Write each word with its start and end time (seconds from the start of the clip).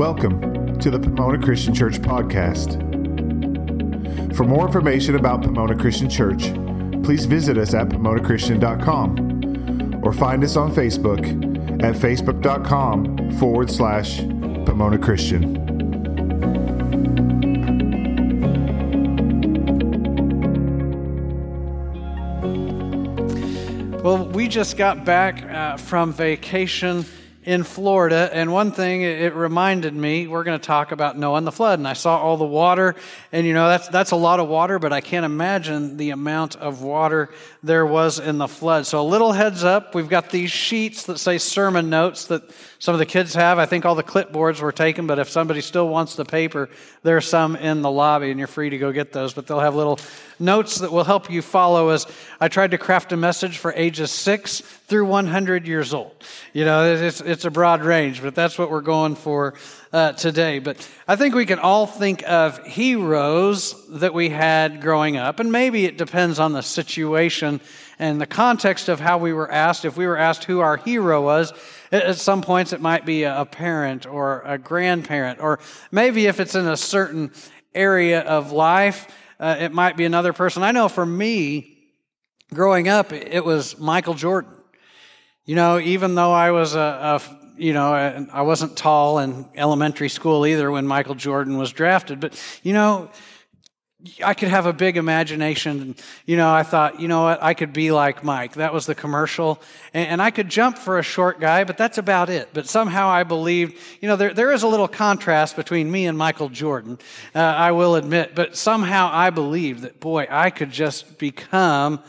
Welcome 0.00 0.78
to 0.78 0.90
the 0.90 0.98
Pomona 0.98 1.38
Christian 1.38 1.74
Church 1.74 2.00
podcast. 2.00 2.80
For 4.34 4.44
more 4.44 4.64
information 4.64 5.14
about 5.14 5.42
Pomona 5.42 5.76
Christian 5.76 6.08
Church, 6.08 6.54
please 7.04 7.26
visit 7.26 7.58
us 7.58 7.74
at 7.74 7.90
pomonachristian.com 7.90 10.00
or 10.02 10.14
find 10.14 10.42
us 10.42 10.56
on 10.56 10.72
Facebook 10.72 11.20
at 11.82 11.94
facebook.com 11.94 13.32
forward 13.32 13.70
slash 13.70 14.20
Pomona 14.20 14.96
Christian. 14.96 15.60
Well, 24.02 24.28
we 24.28 24.48
just 24.48 24.78
got 24.78 25.04
back 25.04 25.44
uh, 25.44 25.76
from 25.76 26.14
vacation 26.14 27.04
in 27.50 27.64
Florida, 27.64 28.30
and 28.32 28.52
one 28.52 28.70
thing 28.70 29.02
it 29.02 29.34
reminded 29.34 29.92
me, 29.92 30.28
we're 30.28 30.44
going 30.44 30.56
to 30.56 30.64
talk 30.64 30.92
about 30.92 31.18
Noah 31.18 31.38
and 31.38 31.44
the 31.44 31.50
flood, 31.50 31.80
and 31.80 31.88
I 31.88 31.94
saw 31.94 32.16
all 32.16 32.36
the 32.36 32.44
water, 32.44 32.94
and 33.32 33.44
you 33.44 33.52
know 33.52 33.66
that's 33.66 33.88
that's 33.88 34.12
a 34.12 34.16
lot 34.16 34.38
of 34.38 34.46
water, 34.46 34.78
but 34.78 34.92
I 34.92 35.00
can't 35.00 35.24
imagine 35.26 35.96
the 35.96 36.10
amount 36.10 36.54
of 36.54 36.80
water 36.80 37.30
there 37.64 37.84
was 37.84 38.20
in 38.20 38.38
the 38.38 38.46
flood. 38.46 38.86
So 38.86 39.00
a 39.00 39.02
little 39.02 39.32
heads 39.32 39.64
up, 39.64 39.96
we've 39.96 40.08
got 40.08 40.30
these 40.30 40.52
sheets 40.52 41.06
that 41.06 41.18
say 41.18 41.38
sermon 41.38 41.90
notes 41.90 42.26
that 42.26 42.44
some 42.78 42.94
of 42.94 43.00
the 43.00 43.06
kids 43.06 43.34
have. 43.34 43.58
I 43.58 43.66
think 43.66 43.84
all 43.84 43.96
the 43.96 44.04
clipboards 44.04 44.60
were 44.60 44.70
taken, 44.70 45.08
but 45.08 45.18
if 45.18 45.28
somebody 45.28 45.60
still 45.60 45.88
wants 45.88 46.14
the 46.14 46.24
paper, 46.24 46.70
there's 47.02 47.26
some 47.26 47.56
in 47.56 47.82
the 47.82 47.90
lobby, 47.90 48.30
and 48.30 48.38
you're 48.38 48.46
free 48.46 48.70
to 48.70 48.78
go 48.78 48.92
get 48.92 49.10
those. 49.10 49.34
But 49.34 49.48
they'll 49.48 49.58
have 49.58 49.74
little 49.74 49.98
notes 50.40 50.78
that 50.78 50.90
will 50.90 51.04
help 51.04 51.30
you 51.30 51.42
follow 51.42 51.90
as 51.90 52.06
I 52.40 52.48
tried 52.48 52.70
to 52.72 52.78
craft 52.78 53.12
a 53.12 53.16
message 53.16 53.58
for 53.58 53.72
ages 53.74 54.10
six 54.10 54.60
through 54.60 55.04
100 55.04 55.66
years 55.66 55.94
old. 55.94 56.12
You 56.52 56.64
know, 56.64 56.92
it's, 56.92 57.20
it's 57.20 57.44
a 57.44 57.50
broad 57.50 57.84
range, 57.84 58.22
but 58.22 58.34
that's 58.34 58.58
what 58.58 58.70
we're 58.70 58.80
going 58.80 59.14
for 59.14 59.54
uh, 59.92 60.12
today. 60.12 60.58
But 60.58 60.88
I 61.06 61.16
think 61.16 61.34
we 61.34 61.46
can 61.46 61.58
all 61.58 61.86
think 61.86 62.22
of 62.28 62.64
heroes 62.66 63.74
that 63.90 64.14
we 64.14 64.30
had 64.30 64.80
growing 64.80 65.16
up, 65.16 65.40
and 65.40 65.52
maybe 65.52 65.84
it 65.84 65.98
depends 65.98 66.38
on 66.38 66.52
the 66.52 66.62
situation 66.62 67.60
and 67.98 68.18
the 68.20 68.26
context 68.26 68.88
of 68.88 68.98
how 68.98 69.18
we 69.18 69.32
were 69.32 69.50
asked. 69.50 69.84
If 69.84 69.96
we 69.96 70.06
were 70.06 70.16
asked 70.16 70.44
who 70.44 70.60
our 70.60 70.78
hero 70.78 71.22
was, 71.22 71.52
at 71.92 72.16
some 72.16 72.40
points 72.40 72.72
it 72.72 72.80
might 72.80 73.04
be 73.04 73.24
a 73.24 73.44
parent 73.44 74.06
or 74.06 74.42
a 74.44 74.58
grandparent, 74.58 75.40
or 75.40 75.60
maybe 75.90 76.26
if 76.26 76.40
it's 76.40 76.54
in 76.54 76.66
a 76.66 76.76
certain 76.76 77.30
area 77.74 78.22
of 78.22 78.52
life, 78.52 79.06
uh, 79.40 79.56
it 79.58 79.72
might 79.72 79.96
be 79.96 80.04
another 80.04 80.34
person. 80.34 80.62
I 80.62 80.70
know 80.70 80.88
for 80.88 81.04
me, 81.04 81.78
growing 82.52 82.88
up, 82.88 83.12
it 83.12 83.42
was 83.44 83.78
Michael 83.78 84.14
Jordan. 84.14 84.52
You 85.46 85.56
know, 85.56 85.80
even 85.80 86.14
though 86.14 86.32
I 86.32 86.50
was 86.50 86.74
a, 86.74 86.78
a 86.78 87.40
you 87.56 87.72
know, 87.72 87.92
I 88.32 88.42
wasn't 88.42 88.76
tall 88.76 89.18
in 89.18 89.46
elementary 89.54 90.10
school 90.10 90.46
either 90.46 90.70
when 90.70 90.86
Michael 90.86 91.14
Jordan 91.14 91.56
was 91.56 91.72
drafted, 91.72 92.20
but 92.20 92.40
you 92.62 92.74
know, 92.74 93.10
I 94.24 94.32
could 94.32 94.48
have 94.48 94.64
a 94.64 94.72
big 94.72 94.96
imagination. 94.96 95.80
And, 95.82 96.02
You 96.24 96.36
know, 96.36 96.52
I 96.52 96.62
thought, 96.62 97.00
you 97.00 97.08
know 97.08 97.22
what, 97.22 97.42
I 97.42 97.52
could 97.52 97.72
be 97.72 97.90
like 97.90 98.24
Mike. 98.24 98.54
That 98.54 98.72
was 98.72 98.86
the 98.86 98.94
commercial. 98.94 99.60
And, 99.92 100.08
and, 100.08 100.22
I 100.22 100.30
could 100.30 100.48
jump 100.48 100.78
for 100.78 100.98
a 100.98 101.02
short 101.02 101.38
guy, 101.38 101.64
but 101.64 101.76
that's 101.76 101.98
about 101.98 102.30
it. 102.30 102.48
But 102.54 102.66
somehow 102.66 103.08
I 103.08 103.24
believed, 103.24 103.76
you 104.00 104.08
know, 104.08 104.16
there, 104.16 104.32
there 104.32 104.52
is 104.52 104.62
a 104.62 104.68
little 104.68 104.88
contrast 104.88 105.54
between 105.54 105.90
me 105.90 106.06
and 106.06 106.16
Michael 106.16 106.48
Jordan, 106.48 106.98
uh, 107.34 107.40
I 107.40 107.72
will 107.72 107.94
admit. 107.94 108.34
But 108.34 108.56
somehow 108.56 109.10
I 109.12 109.30
believed 109.30 109.82
that, 109.82 110.00
boy, 110.00 110.26
I 110.30 110.50
could 110.50 110.70
just 110.70 111.18
become 111.18 112.00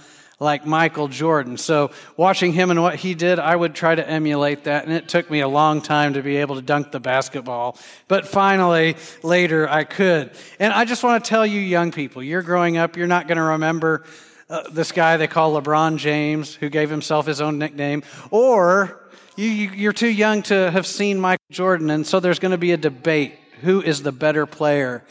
like 0.41 0.65
Michael 0.65 1.07
Jordan. 1.07 1.55
So, 1.55 1.91
watching 2.17 2.51
him 2.51 2.71
and 2.71 2.81
what 2.81 2.95
he 2.95 3.13
did, 3.13 3.37
I 3.37 3.55
would 3.55 3.75
try 3.75 3.93
to 3.93 4.09
emulate 4.09 4.63
that. 4.63 4.85
And 4.85 4.91
it 4.91 5.07
took 5.07 5.29
me 5.29 5.39
a 5.41 5.47
long 5.47 5.81
time 5.81 6.13
to 6.15 6.23
be 6.23 6.37
able 6.37 6.55
to 6.55 6.63
dunk 6.63 6.91
the 6.91 6.99
basketball. 6.99 7.77
But 8.07 8.27
finally, 8.27 8.97
later, 9.21 9.69
I 9.69 9.83
could. 9.83 10.31
And 10.59 10.73
I 10.73 10.83
just 10.83 11.03
want 11.03 11.23
to 11.23 11.29
tell 11.29 11.45
you, 11.45 11.61
young 11.61 11.91
people, 11.91 12.23
you're 12.23 12.41
growing 12.41 12.75
up, 12.75 12.97
you're 12.97 13.05
not 13.05 13.27
going 13.27 13.37
to 13.37 13.43
remember 13.43 14.03
uh, 14.49 14.63
this 14.71 14.91
guy 14.91 15.15
they 15.15 15.27
call 15.27 15.61
LeBron 15.61 15.97
James, 15.97 16.55
who 16.55 16.69
gave 16.69 16.89
himself 16.89 17.27
his 17.27 17.39
own 17.39 17.59
nickname, 17.59 18.01
or 18.31 18.99
you, 19.35 19.47
you're 19.47 19.93
too 19.93 20.09
young 20.09 20.41
to 20.43 20.71
have 20.71 20.87
seen 20.87 21.19
Michael 21.19 21.45
Jordan. 21.51 21.91
And 21.91 22.05
so, 22.05 22.19
there's 22.19 22.39
going 22.39 22.51
to 22.51 22.57
be 22.57 22.71
a 22.71 22.77
debate 22.77 23.35
who 23.61 23.79
is 23.79 24.01
the 24.01 24.11
better 24.11 24.47
player. 24.47 25.03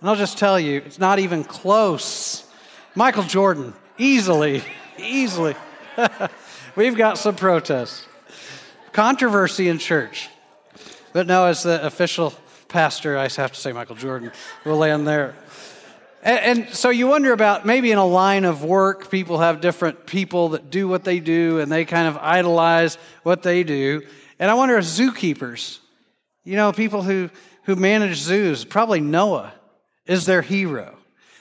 And 0.00 0.08
I'll 0.08 0.14
just 0.14 0.38
tell 0.38 0.60
you, 0.60 0.80
it's 0.86 1.00
not 1.00 1.18
even 1.18 1.42
close. 1.42 2.48
Michael 2.94 3.24
Jordan 3.24 3.74
Easily, 3.98 4.62
easily. 4.98 5.54
We've 6.76 6.96
got 6.96 7.16
some 7.16 7.34
protests. 7.34 8.06
Controversy 8.92 9.68
in 9.68 9.78
church. 9.78 10.28
But 11.12 11.26
no, 11.26 11.46
as 11.46 11.62
the 11.62 11.84
official 11.84 12.34
pastor, 12.68 13.16
I 13.16 13.28
have 13.28 13.52
to 13.52 13.60
say 13.60 13.72
Michael 13.72 13.96
Jordan. 13.96 14.32
We'll 14.64 14.76
land 14.76 15.06
there. 15.06 15.34
And, 16.22 16.60
and, 16.60 16.74
so 16.74 16.90
you 16.90 17.06
wonder 17.06 17.32
about 17.32 17.64
maybe 17.64 17.90
in 17.90 17.98
a 17.98 18.06
line 18.06 18.44
of 18.44 18.64
work, 18.64 19.10
people 19.10 19.38
have 19.38 19.60
different 19.60 20.06
people 20.06 20.50
that 20.50 20.70
do 20.70 20.88
what 20.88 21.04
they 21.04 21.20
do 21.20 21.60
and 21.60 21.72
they 21.72 21.84
kind 21.84 22.08
of 22.08 22.18
idolize 22.18 22.98
what 23.22 23.42
they 23.42 23.62
do. 23.62 24.02
And 24.38 24.50
I 24.50 24.54
wonder 24.54 24.76
if 24.76 24.84
zookeepers, 24.84 25.78
you 26.44 26.56
know, 26.56 26.72
people 26.72 27.02
who, 27.02 27.30
who 27.62 27.76
manage 27.76 28.16
zoos, 28.16 28.64
probably 28.64 29.00
Noah 29.00 29.54
is 30.04 30.26
their 30.26 30.42
hero. 30.42 30.98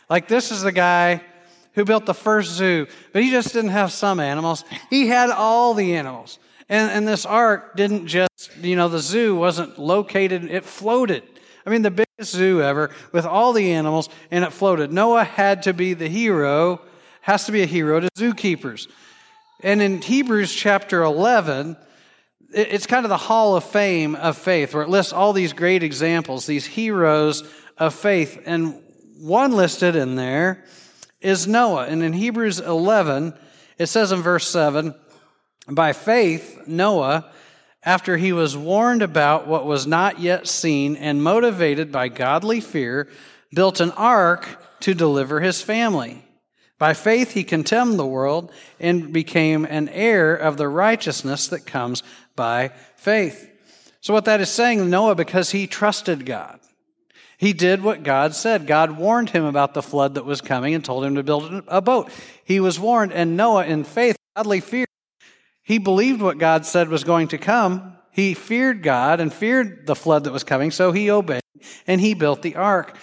Like, 0.10 0.28
this 0.28 0.52
is 0.52 0.62
the 0.62 0.72
guy 0.72 1.22
who 1.76 1.86
built 1.86 2.06
the 2.06 2.14
first 2.14 2.52
zoo, 2.52 2.88
but 3.14 3.22
he 3.22 3.30
just 3.30 3.54
didn't 3.54 3.72
have 3.72 3.92
some 3.92 4.20
animals. 4.20 4.64
He 4.90 5.08
had 5.08 5.30
all 5.30 5.74
the 5.74 5.96
animals. 5.96 6.40
And, 6.68 6.92
and 6.92 7.08
this 7.08 7.26
ark 7.26 7.76
didn't 7.76 8.08
just, 8.08 8.58
you 8.62 8.76
know, 8.76 8.88
the 8.88 9.00
zoo 9.00 9.36
wasn't 9.36 9.78
located, 9.78 10.46
it 10.46 10.66
floated. 10.66 11.24
I 11.66 11.70
mean, 11.70 11.82
the 11.82 11.92
biggest 11.92 12.32
zoo 12.32 12.62
ever 12.62 12.92
with 13.12 13.26
all 13.26 13.54
the 13.54 13.74
animals, 13.74 14.10
and 14.32 14.44
it 14.44 14.54
floated. 14.54 14.92
Noah 14.92 15.24
had 15.24 15.64
to 15.64 15.74
be 15.74 15.94
the 15.94 16.08
hero, 16.08 16.82
has 17.22 17.46
to 17.46 17.52
be 17.52 17.62
a 17.62 17.68
hero 17.68 18.00
to 18.00 18.10
zookeepers. 18.18 18.88
And 19.62 19.82
in 19.82 20.02
Hebrews 20.02 20.54
chapter 20.54 21.04
11, 21.04 21.76
it's 22.52 22.88
kind 22.88 23.06
of 23.06 23.10
the 23.10 23.18
hall 23.18 23.56
of 23.56 23.64
fame 23.64 24.16
of 24.16 24.38
faith, 24.38 24.74
where 24.74 24.84
it 24.84 24.90
lists 24.90 25.12
all 25.12 25.34
these 25.34 25.54
great 25.54 25.84
examples, 25.84 26.46
these 26.46 26.66
heroes 26.66 27.44
of 27.78 27.94
faith. 27.94 28.42
And 28.46 28.82
one 29.20 29.52
listed 29.54 29.96
in 29.96 30.16
there 30.16 30.64
is 31.26 31.48
Noah. 31.48 31.88
And 31.88 32.04
in 32.04 32.14
Hebrews 32.14 32.60
11, 32.60 33.34
it 33.80 33.88
says 33.88 34.12
in 34.12 34.22
verse 34.22 34.48
7 34.48 34.94
By 35.68 35.92
faith, 35.92 36.68
Noah, 36.68 37.32
after 37.84 38.18
he 38.18 38.32
was 38.32 38.56
warned 38.56 39.02
about 39.02 39.48
what 39.48 39.66
was 39.66 39.88
not 39.88 40.20
yet 40.20 40.48
seen 40.48 40.96
and 40.96 41.24
motivated 41.24 41.92
by 41.92 42.10
godly 42.10 42.62
fear, 42.62 43.10
built 43.54 43.80
an 43.80 43.92
ark 43.92 44.64
to 44.82 44.94
deliver 44.94 45.40
his 45.40 45.62
family. 45.62 46.24
By 46.78 46.94
faith, 46.94 47.32
he 47.32 47.44
contemned 47.44 47.98
the 47.98 48.06
world 48.06 48.52
and 48.80 49.12
became 49.12 49.66
an 49.66 49.90
heir 49.90 50.36
of 50.36 50.58
the 50.58 50.68
righteousness 50.68 51.48
that 51.48 51.66
comes 51.66 52.04
by 52.36 52.72
faith. 52.98 53.50
So, 54.02 54.14
what 54.14 54.26
that 54.26 54.42
is 54.42 54.50
saying, 54.50 54.90
Noah, 54.90 55.16
because 55.16 55.52
he 55.52 55.66
trusted 55.66 56.26
God. 56.26 56.60
He 57.38 57.54
did 57.54 57.84
what 57.84 58.04
God 58.04 58.34
said. 58.34 58.68
God 58.68 58.98
warned 58.98 59.30
him 59.30 59.44
about 59.44 59.74
the 59.74 59.82
flood 59.82 60.16
that 60.16 60.26
was 60.26 60.42
coming 60.42 60.74
and 60.74 60.84
told 60.84 61.04
him 61.04 61.16
to 61.16 61.24
build 61.24 61.64
a 61.68 61.82
boat. 61.82 62.10
He 62.44 62.60
was 62.60 62.80
warned, 62.80 63.12
and 63.12 63.36
Noah, 63.36 63.66
in 63.66 63.84
faith, 63.84 64.18
godly 64.36 64.62
fear, 64.62 64.86
he 65.64 65.78
believed 65.78 66.22
what 66.22 66.38
God 66.38 66.66
said 66.66 66.90
was 66.90 67.04
going 67.04 67.30
to 67.30 67.38
come. 67.38 67.98
He 68.12 68.34
feared 68.34 68.84
God 68.84 69.20
and 69.20 69.34
feared 69.34 69.88
the 69.88 69.96
flood 69.96 70.24
that 70.24 70.32
was 70.32 70.44
coming, 70.44 70.72
so 70.72 70.92
he 70.92 71.10
obeyed 71.10 71.42
and 71.88 72.00
he 72.00 72.14
built 72.14 72.42
the 72.42 72.56
ark. 72.56 72.96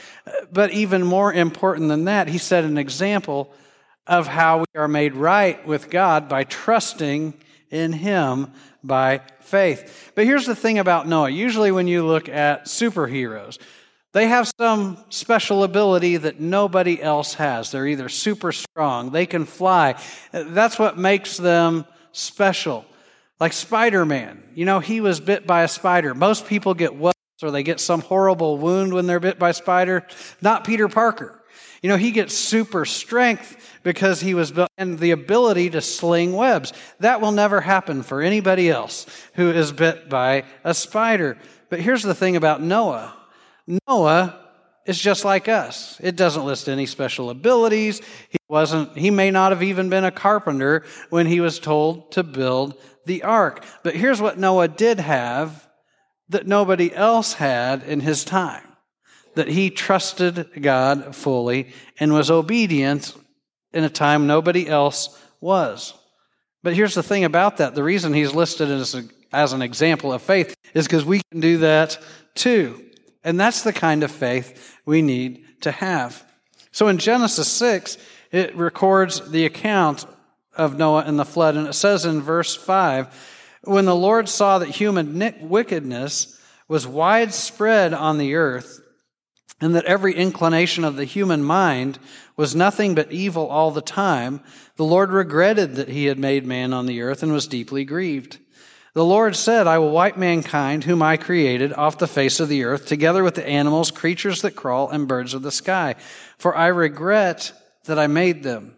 But 0.53 0.71
even 0.71 1.03
more 1.03 1.33
important 1.33 1.89
than 1.89 2.05
that, 2.05 2.29
he 2.29 2.39
set 2.39 2.65
an 2.65 2.79
example 2.79 3.53
of 4.07 4.27
how 4.27 4.61
we 4.61 4.81
are 4.81 4.89
made 4.89 5.15
right 5.15 5.67
with 5.67 5.91
God 5.91 6.29
by 6.29 6.45
trusting 6.45 7.35
in 7.71 7.93
him 7.93 8.53
by 8.85 9.21
faith. 9.41 10.13
But 10.15 10.25
here's 10.25 10.47
the 10.47 10.57
thing 10.57 10.79
about 10.79 11.09
Noah. 11.09 11.31
Usually, 11.31 11.73
when 11.73 11.89
you 11.89 12.07
look 12.07 12.29
at 12.29 12.67
superheroes, 12.67 13.59
they 14.13 14.27
have 14.27 14.51
some 14.59 14.99
special 15.09 15.65
ability 15.65 16.19
that 16.19 16.39
nobody 16.39 17.03
else 17.03 17.35
has. 17.35 17.71
They're 17.71 17.87
either 17.87 18.09
super 18.09 18.53
strong, 18.53 19.11
they 19.11 19.27
can 19.27 19.45
fly. 19.47 20.01
That's 20.33 20.79
what 20.79 20.99
makes 20.99 21.37
them 21.37 21.87
special. 22.13 22.85
Like 23.41 23.53
Spider 23.53 24.05
Man, 24.05 24.43
you 24.55 24.65
know, 24.65 24.79
he 24.79 25.01
was 25.01 25.19
bit 25.19 25.47
by 25.47 25.63
a 25.63 25.69
spider. 25.69 26.15
Most 26.15 26.47
people 26.47 26.75
get 26.75 26.95
webs 26.95 27.17
or 27.43 27.51
they 27.51 27.63
get 27.63 27.81
some 27.81 28.01
horrible 28.01 28.59
wound 28.59 28.93
when 28.93 29.07
they're 29.07 29.19
bit 29.19 29.39
by 29.39 29.51
a 29.51 29.55
spider. 29.55 30.07
Not 30.41 30.65
Peter 30.65 30.89
Parker. 30.89 31.43
You 31.83 31.89
know, 31.89 31.97
he 31.97 32.13
gets 32.13 32.35
super 32.35 32.85
strength 32.85 33.81
because 33.83 34.21
he 34.21 34.35
was 34.35 34.53
built 34.53 34.69
and 34.79 35.01
the 35.01 35.11
ability 35.11 35.71
to 35.71 35.81
sling 35.81 36.33
webs. 36.33 36.73
That 37.01 37.21
will 37.21 37.33
never 37.33 37.61
happen 37.61 38.05
for 38.05 38.23
anybody 38.23 38.71
else 38.71 39.07
who 39.35 39.51
is 39.51 39.73
bit 39.73 40.09
by 40.09 40.45
a 40.63 40.75
spider. 40.75 41.37
But 41.69 41.81
here's 41.81 42.05
the 42.05 42.15
thing 42.15 42.37
about 42.37 42.63
Noah 42.63 43.13
Noah 43.67 44.39
is 44.87 44.99
just 44.99 45.25
like 45.25 45.49
us. 45.49 45.99
It 46.01 46.17
doesn't 46.17 46.45
list 46.45 46.69
any 46.69 46.87
special 46.87 47.31
abilities. 47.31 48.01
He 48.29 48.39
wasn't 48.49 48.97
he 48.97 49.11
may 49.11 49.31
not 49.31 49.53
have 49.53 49.63
even 49.63 49.89
been 49.89 50.05
a 50.05 50.11
carpenter 50.11 50.85
when 51.11 51.27
he 51.27 51.41
was 51.41 51.59
told 51.59 52.13
to 52.13 52.23
build 52.23 52.75
the 53.07 53.23
ark. 53.23 53.65
But 53.83 53.95
here's 53.95 54.21
what 54.21 54.39
Noah 54.39 54.69
did 54.69 55.01
have 55.01 55.69
that 56.29 56.47
nobody 56.47 56.93
else 56.93 57.35
had 57.35 57.83
in 57.85 58.01
his 58.01 58.25
time. 58.25 58.67
That 59.35 59.49
he 59.49 59.71
trusted 59.71 60.61
God 60.61 61.15
fully 61.15 61.73
and 61.99 62.13
was 62.13 62.31
obedient 62.31 63.15
in 63.73 63.85
a 63.85 63.89
time 63.89 64.27
nobody 64.27 64.69
else 64.69 65.19
was. 65.41 65.95
But 66.63 66.75
here's 66.75 66.95
the 66.95 67.03
thing 67.03 67.25
about 67.25 67.57
that 67.57 67.75
the 67.75 67.83
reason 67.83 68.13
he's 68.13 68.35
listed 68.35 68.71
as, 68.71 68.95
a, 68.95 69.05
as 69.33 69.53
an 69.53 69.63
example 69.63 70.13
of 70.13 70.23
faith 70.23 70.55
is 70.75 70.87
because 70.87 71.05
we 71.05 71.23
can 71.31 71.41
do 71.41 71.59
that 71.59 71.99
too. 72.35 72.85
And 73.25 73.39
that's 73.39 73.63
the 73.63 73.73
kind 73.73 74.03
of 74.03 74.11
faith 74.11 74.79
we 74.85 75.03
need 75.03 75.45
to 75.61 75.71
have. 75.71 76.25
So 76.73 76.89
in 76.89 76.99
Genesis 76.99 77.49
6, 77.49 77.99
it 78.31 78.57
records 78.57 79.31
the 79.31 79.45
account 79.45 80.07
of 80.57 80.79
Noah 80.79 81.05
and 81.07 81.19
the 81.19 81.25
flood, 81.25 81.57
and 81.57 81.67
it 81.67 81.75
says 81.75 82.05
in 82.05 82.21
verse 82.21 82.55
5 82.55 83.31
when 83.65 83.85
the 83.85 83.95
Lord 83.95 84.29
saw 84.29 84.59
that 84.59 84.71
human 84.71 85.49
wickedness 85.49 86.39
was 86.67 86.87
widespread 86.87 87.95
on 87.95 88.19
the 88.19 88.35
earth, 88.35 88.81
and 89.61 89.77
that 89.77 89.85
every 89.85 90.15
inclination 90.15 90.83
of 90.83 90.97
the 90.97 91.05
human 91.05 91.45
mind 91.45 91.99
was 92.37 92.57
nothing 92.57 92.97
but 92.97 93.13
evil 93.13 93.47
all 93.47 93.71
the 93.71 93.81
time, 93.81 94.41
the 94.77 94.85
Lord 94.85 95.13
regretted 95.13 95.77
that 95.77 95.89
he 95.89 96.07
had 96.07 96.19
made 96.19 96.45
man 96.45 96.73
on 96.73 96.87
the 96.87 97.03
earth 97.03 97.23
and 97.23 97.33
was 97.33 97.47
deeply 97.47 97.85
grieved. 97.85 98.39
The 98.95 99.05
Lord 99.05 99.35
said, 99.37 99.67
I 99.67 99.79
will 99.79 99.91
wipe 99.91 100.19
mankind, 100.19 100.85
whom 100.85 101.03
I 101.03 101.17
created, 101.17 101.73
off 101.73 101.97
the 101.97 102.07
face 102.07 102.41
of 102.41 102.49
the 102.49 102.65
earth, 102.65 102.87
together 102.87 103.25
with 103.25 103.35
the 103.35 103.49
animals, 103.49 103.91
creatures 103.91 104.43
that 104.43 104.55
crawl, 104.55 104.91
and 104.91 105.09
birds 105.09 105.33
of 105.33 105.43
the 105.43 105.51
sky, 105.51 105.95
for 106.37 106.55
I 106.55 106.67
regret 106.67 107.53
that 107.87 107.99
I 107.99 108.07
made 108.07 108.43
them. 108.43 108.77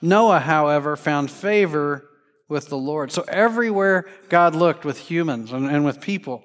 Noah, 0.00 0.38
however, 0.38 0.96
found 0.96 1.30
favor 1.30 2.08
with 2.48 2.68
the 2.68 2.76
Lord. 2.76 3.10
So 3.10 3.24
everywhere 3.26 4.06
God 4.28 4.54
looked 4.54 4.84
with 4.84 4.98
humans 4.98 5.52
and, 5.52 5.68
and 5.68 5.84
with 5.84 6.00
people, 6.00 6.44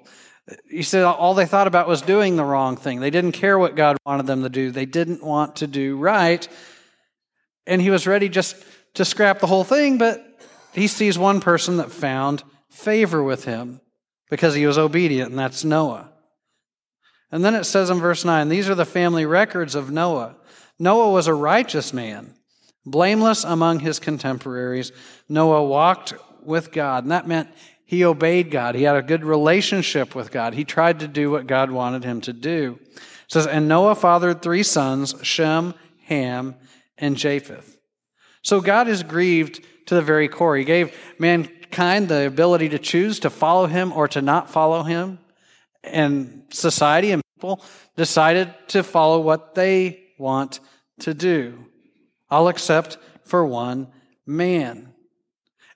he 0.68 0.82
said 0.82 1.04
all 1.04 1.34
they 1.34 1.46
thought 1.46 1.66
about 1.66 1.86
was 1.86 2.02
doing 2.02 2.36
the 2.36 2.44
wrong 2.44 2.76
thing. 2.76 3.00
They 3.00 3.10
didn't 3.10 3.32
care 3.32 3.58
what 3.58 3.76
God 3.76 3.96
wanted 4.06 4.26
them 4.26 4.42
to 4.42 4.48
do. 4.48 4.70
They 4.70 4.86
didn't 4.86 5.22
want 5.22 5.56
to 5.56 5.66
do 5.66 5.96
right. 5.96 6.48
And 7.66 7.82
he 7.82 7.90
was 7.90 8.06
ready 8.06 8.28
just 8.28 8.56
to 8.94 9.04
scrap 9.04 9.40
the 9.40 9.46
whole 9.46 9.64
thing, 9.64 9.98
but 9.98 10.24
he 10.72 10.86
sees 10.86 11.18
one 11.18 11.40
person 11.40 11.76
that 11.76 11.92
found 11.92 12.42
favor 12.78 13.22
with 13.22 13.44
him 13.44 13.80
because 14.30 14.54
he 14.54 14.66
was 14.66 14.78
obedient, 14.78 15.30
and 15.30 15.38
that's 15.38 15.64
Noah. 15.64 16.10
And 17.30 17.44
then 17.44 17.54
it 17.54 17.64
says 17.64 17.90
in 17.90 17.98
verse 17.98 18.24
9 18.24 18.48
these 18.48 18.68
are 18.68 18.74
the 18.74 18.84
family 18.84 19.26
records 19.26 19.74
of 19.74 19.90
Noah. 19.90 20.36
Noah 20.78 21.10
was 21.10 21.26
a 21.26 21.34
righteous 21.34 21.92
man 21.92 22.34
blameless 22.86 23.44
among 23.44 23.80
his 23.80 23.98
contemporaries. 23.98 24.92
Noah 25.28 25.64
walked 25.64 26.14
with 26.42 26.72
God, 26.72 27.04
and 27.04 27.12
that 27.12 27.26
meant 27.26 27.50
he 27.84 28.04
obeyed 28.04 28.50
God. 28.50 28.74
He 28.74 28.84
had 28.84 28.96
a 28.96 29.02
good 29.02 29.24
relationship 29.24 30.14
with 30.14 30.30
God. 30.30 30.54
He 30.54 30.64
tried 30.64 31.00
to 31.00 31.08
do 31.08 31.30
what 31.30 31.46
God 31.46 31.70
wanted 31.70 32.04
him 32.04 32.20
to 32.22 32.32
do. 32.32 32.78
It 32.94 33.02
says, 33.28 33.46
and 33.46 33.68
Noah 33.68 33.94
fathered 33.94 34.40
three 34.40 34.62
sons, 34.62 35.14
Shem, 35.22 35.74
Ham, 36.04 36.54
and 36.96 37.16
Japheth. 37.16 37.78
So 38.42 38.60
God 38.60 38.88
is 38.88 39.02
grieved 39.02 39.64
to 39.86 39.94
the 39.94 40.02
very 40.02 40.28
core. 40.28 40.56
He 40.56 40.64
gave 40.64 40.96
mankind 41.68 42.08
the 42.08 42.26
ability 42.26 42.70
to 42.70 42.78
choose 42.78 43.20
to 43.20 43.30
follow 43.30 43.66
him 43.66 43.92
or 43.92 44.08
to 44.08 44.22
not 44.22 44.50
follow 44.50 44.82
him. 44.82 45.18
And 45.84 46.44
society 46.50 47.12
and 47.12 47.22
people 47.36 47.62
decided 47.96 48.52
to 48.68 48.82
follow 48.82 49.20
what 49.20 49.54
they 49.54 50.00
want 50.18 50.60
to 51.00 51.14
do. 51.14 51.66
I'll 52.30 52.48
accept 52.48 52.98
for 53.24 53.46
one 53.46 53.88
man. 54.26 54.94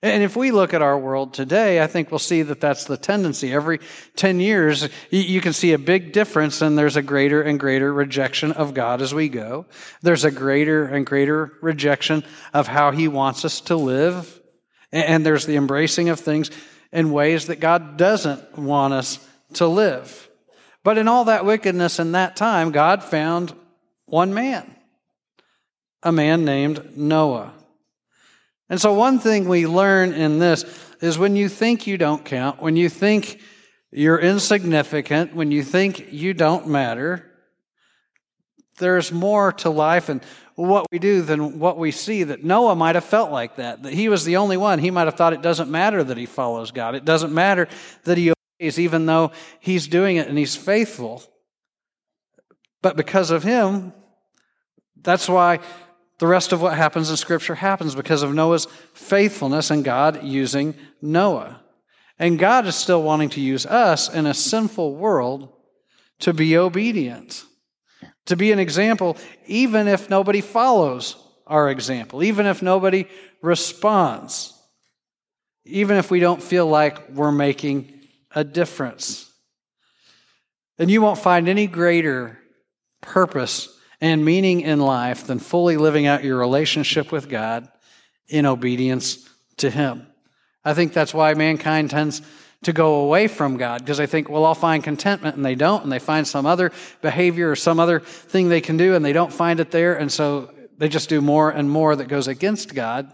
And 0.04 0.24
if 0.24 0.34
we 0.34 0.50
look 0.50 0.74
at 0.74 0.82
our 0.82 0.98
world 0.98 1.32
today, 1.32 1.80
I 1.80 1.86
think 1.86 2.10
we'll 2.10 2.18
see 2.18 2.42
that 2.42 2.60
that's 2.60 2.86
the 2.86 2.96
tendency. 2.96 3.52
Every 3.52 3.78
10 4.16 4.40
years, 4.40 4.88
you 5.10 5.40
can 5.40 5.52
see 5.52 5.72
a 5.74 5.78
big 5.78 6.12
difference, 6.12 6.60
and 6.60 6.76
there's 6.76 6.96
a 6.96 7.02
greater 7.02 7.40
and 7.40 7.60
greater 7.60 7.92
rejection 7.92 8.50
of 8.50 8.74
God 8.74 9.00
as 9.00 9.14
we 9.14 9.28
go. 9.28 9.66
There's 10.00 10.24
a 10.24 10.32
greater 10.32 10.86
and 10.86 11.06
greater 11.06 11.52
rejection 11.60 12.24
of 12.52 12.66
how 12.66 12.90
He 12.90 13.06
wants 13.06 13.44
us 13.44 13.60
to 13.62 13.76
live. 13.76 14.41
And 14.92 15.24
there's 15.24 15.46
the 15.46 15.56
embracing 15.56 16.10
of 16.10 16.20
things 16.20 16.50
in 16.92 17.12
ways 17.12 17.46
that 17.46 17.60
God 17.60 17.96
doesn't 17.96 18.58
want 18.58 18.92
us 18.92 19.26
to 19.54 19.66
live. 19.66 20.28
But 20.84 20.98
in 20.98 21.08
all 21.08 21.24
that 21.26 21.44
wickedness 21.44 21.98
in 21.98 22.12
that 22.12 22.36
time, 22.36 22.72
God 22.72 23.02
found 23.02 23.54
one 24.06 24.34
man 24.34 24.76
a 26.02 26.12
man 26.12 26.44
named 26.44 26.96
Noah. 26.96 27.52
And 28.68 28.80
so, 28.80 28.92
one 28.92 29.18
thing 29.18 29.48
we 29.48 29.66
learn 29.66 30.12
in 30.12 30.38
this 30.38 30.64
is 31.00 31.18
when 31.18 31.36
you 31.36 31.48
think 31.48 31.86
you 31.86 31.96
don't 31.96 32.24
count, 32.24 32.60
when 32.60 32.76
you 32.76 32.88
think 32.88 33.40
you're 33.90 34.18
insignificant, 34.18 35.34
when 35.34 35.50
you 35.50 35.62
think 35.62 36.12
you 36.12 36.34
don't 36.34 36.66
matter, 36.66 37.30
there's 38.78 39.12
more 39.12 39.52
to 39.52 39.70
life 39.70 40.08
and 40.08 40.22
what 40.54 40.86
we 40.92 40.98
do 40.98 41.22
than 41.22 41.58
what 41.58 41.78
we 41.78 41.90
see. 41.90 42.24
That 42.24 42.44
Noah 42.44 42.76
might 42.76 42.94
have 42.94 43.04
felt 43.04 43.30
like 43.30 43.56
that, 43.56 43.82
that 43.82 43.92
he 43.92 44.08
was 44.08 44.24
the 44.24 44.36
only 44.36 44.56
one. 44.56 44.78
He 44.78 44.90
might 44.90 45.06
have 45.06 45.14
thought 45.14 45.32
it 45.32 45.42
doesn't 45.42 45.70
matter 45.70 46.02
that 46.02 46.16
he 46.16 46.26
follows 46.26 46.70
God, 46.70 46.94
it 46.94 47.04
doesn't 47.04 47.32
matter 47.32 47.68
that 48.04 48.18
he 48.18 48.32
obeys, 48.60 48.78
even 48.78 49.06
though 49.06 49.32
he's 49.60 49.88
doing 49.88 50.16
it 50.16 50.28
and 50.28 50.38
he's 50.38 50.56
faithful. 50.56 51.22
But 52.82 52.96
because 52.96 53.30
of 53.30 53.42
him, 53.44 53.92
that's 55.00 55.28
why 55.28 55.60
the 56.18 56.26
rest 56.26 56.52
of 56.52 56.62
what 56.62 56.76
happens 56.76 57.10
in 57.10 57.16
Scripture 57.16 57.54
happens 57.54 57.94
because 57.94 58.22
of 58.22 58.34
Noah's 58.34 58.66
faithfulness 58.94 59.70
and 59.70 59.84
God 59.84 60.22
using 60.22 60.74
Noah. 61.00 61.60
And 62.18 62.38
God 62.38 62.66
is 62.66 62.76
still 62.76 63.02
wanting 63.02 63.30
to 63.30 63.40
use 63.40 63.66
us 63.66 64.12
in 64.12 64.26
a 64.26 64.34
sinful 64.34 64.94
world 64.94 65.52
to 66.20 66.32
be 66.32 66.56
obedient, 66.56 67.44
to 68.26 68.36
be 68.36 68.52
an 68.52 68.58
example, 68.58 69.16
even 69.46 69.88
if 69.88 70.08
nobody 70.08 70.40
follows 70.40 71.16
our 71.46 71.70
example, 71.70 72.22
even 72.22 72.46
if 72.46 72.62
nobody 72.62 73.06
responds, 73.40 74.54
even 75.64 75.96
if 75.96 76.10
we 76.10 76.20
don't 76.20 76.42
feel 76.42 76.66
like 76.66 77.10
we're 77.10 77.32
making 77.32 78.00
a 78.34 78.44
difference. 78.44 79.30
And 80.78 80.90
you 80.90 81.02
won't 81.02 81.18
find 81.18 81.48
any 81.48 81.66
greater 81.66 82.38
purpose 83.00 83.68
and 84.00 84.24
meaning 84.24 84.62
in 84.62 84.80
life 84.80 85.26
than 85.26 85.38
fully 85.38 85.76
living 85.76 86.06
out 86.06 86.24
your 86.24 86.38
relationship 86.38 87.12
with 87.12 87.28
God 87.28 87.68
in 88.28 88.46
obedience 88.46 89.28
to 89.58 89.70
Him. 89.70 90.06
I 90.64 90.74
think 90.74 90.92
that's 90.92 91.14
why 91.14 91.34
mankind 91.34 91.90
tends 91.90 92.22
to 92.62 92.72
go 92.72 92.94
away 93.04 93.28
from 93.28 93.56
God 93.56 93.80
because 93.80 93.98
they 93.98 94.06
think, 94.06 94.28
well, 94.28 94.44
I'll 94.44 94.54
find 94.54 94.82
contentment, 94.82 95.36
and 95.36 95.44
they 95.44 95.54
don't, 95.54 95.82
and 95.82 95.92
they 95.92 95.98
find 95.98 96.26
some 96.26 96.46
other 96.46 96.72
behavior 97.00 97.50
or 97.50 97.56
some 97.56 97.80
other 97.80 98.00
thing 98.00 98.48
they 98.48 98.60
can 98.60 98.76
do, 98.76 98.94
and 98.94 99.04
they 99.04 99.12
don't 99.12 99.32
find 99.32 99.60
it 99.60 99.70
there, 99.70 99.94
and 99.94 100.10
so 100.10 100.50
they 100.78 100.88
just 100.88 101.08
do 101.08 101.20
more 101.20 101.50
and 101.50 101.70
more 101.70 101.94
that 101.96 102.08
goes 102.08 102.28
against 102.28 102.74
God, 102.74 103.12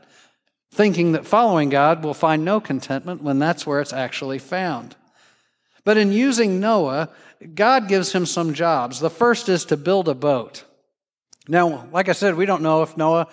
thinking 0.70 1.12
that 1.12 1.26
following 1.26 1.70
God 1.70 2.04
will 2.04 2.14
find 2.14 2.44
no 2.44 2.60
contentment 2.60 3.22
when 3.22 3.38
that's 3.38 3.66
where 3.66 3.80
it's 3.80 3.92
actually 3.92 4.38
found. 4.38 4.96
But 5.84 5.96
in 5.96 6.12
using 6.12 6.60
Noah, 6.60 7.08
God 7.54 7.88
gives 7.88 8.12
him 8.12 8.26
some 8.26 8.52
jobs. 8.52 9.00
The 9.00 9.10
first 9.10 9.48
is 9.48 9.64
to 9.66 9.76
build 9.76 10.08
a 10.08 10.14
boat. 10.14 10.64
Now, 11.46 11.88
like 11.92 12.10
I 12.10 12.12
said, 12.12 12.34
we 12.34 12.44
don't 12.44 12.62
know 12.62 12.82
if 12.82 12.96
Noah 12.96 13.28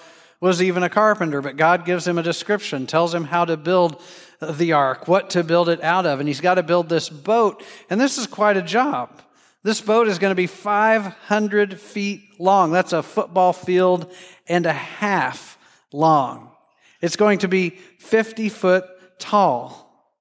was 0.46 0.62
even 0.62 0.84
a 0.84 0.90
carpenter, 0.90 1.42
but 1.42 1.58
God 1.58 1.86
gives 1.86 2.08
him 2.08 2.20
a 2.20 2.24
description, 2.24 2.86
tells 2.86 3.16
him 3.16 3.24
how 3.24 3.46
to 3.46 3.58
build 3.58 4.00
the 4.40 4.74
ark, 4.74 5.08
what 5.08 5.32
to 5.32 5.44
build 5.44 5.70
it 5.70 5.82
out 5.82 6.06
of, 6.06 6.20
and 6.20 6.30
he's 6.30 6.40
got 6.40 6.56
to 6.56 6.64
build 6.64 6.88
this 6.88 7.10
boat. 7.10 7.64
And 7.90 8.00
this 8.00 8.20
is 8.20 8.28
quite 8.28 8.56
a 8.56 8.62
job. 8.62 9.24
This 9.64 9.82
boat 9.82 10.08
is 10.08 10.20
going 10.20 10.30
to 10.30 10.36
be 10.36 10.46
500 10.46 11.80
feet 11.80 12.40
long. 12.40 12.72
That's 12.72 12.94
a 12.94 13.02
football 13.02 13.54
field 13.54 14.14
and 14.48 14.68
a 14.68 14.74
half 14.74 15.58
long. 15.92 16.52
It's 17.02 17.16
going 17.16 17.40
to 17.40 17.48
be 17.48 17.72
50 17.98 18.50
foot 18.50 18.86
tall 19.18 20.14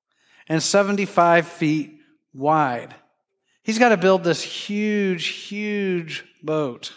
and 0.49 0.63
75 0.63 1.47
feet 1.47 2.01
wide. 2.33 2.95
He's 3.63 3.79
got 3.79 3.91
to 3.91 3.99
build 3.99 4.25
this 4.25 4.43
huge, 4.43 5.27
huge 5.27 6.25
boat. 6.43 6.95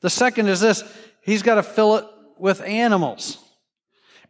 The 0.00 0.10
second 0.10 0.48
is 0.48 0.60
this 0.60 0.82
he's 1.24 1.42
got 1.42 1.56
to 1.56 1.62
fill 1.62 1.96
it 1.96 2.06
with 2.38 2.62
animals. 2.62 3.38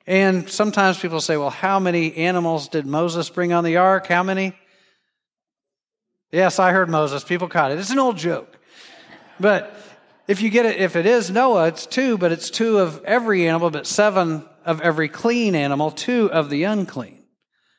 And 0.06 0.48
sometimes 0.50 0.98
people 0.98 1.20
say, 1.20 1.36
well, 1.36 1.50
how 1.50 1.78
many 1.78 2.14
animals 2.16 2.68
did 2.68 2.86
Moses 2.86 3.30
bring 3.30 3.52
on 3.52 3.64
the 3.64 3.78
ark? 3.78 4.06
How 4.06 4.22
many? 4.22 4.54
Yes, 6.30 6.58
I 6.58 6.72
heard 6.72 6.90
Moses. 6.90 7.24
People 7.24 7.48
caught 7.48 7.70
it. 7.70 7.78
It's 7.78 7.90
an 7.90 7.98
old 7.98 8.16
joke. 8.16 8.58
But 9.40 9.74
if 10.28 10.42
you 10.42 10.50
get 10.50 10.66
it, 10.66 10.76
if 10.76 10.96
it 10.96 11.06
is 11.06 11.30
Noah, 11.30 11.68
it's 11.68 11.86
two, 11.86 12.18
but 12.18 12.32
it's 12.32 12.50
two 12.50 12.78
of 12.78 13.02
every 13.04 13.48
animal, 13.48 13.70
but 13.70 13.86
seven 13.86 14.44
of 14.64 14.80
every 14.80 15.08
clean 15.08 15.54
animal, 15.54 15.90
two 15.90 16.30
of 16.30 16.50
the 16.50 16.64
unclean. 16.64 17.24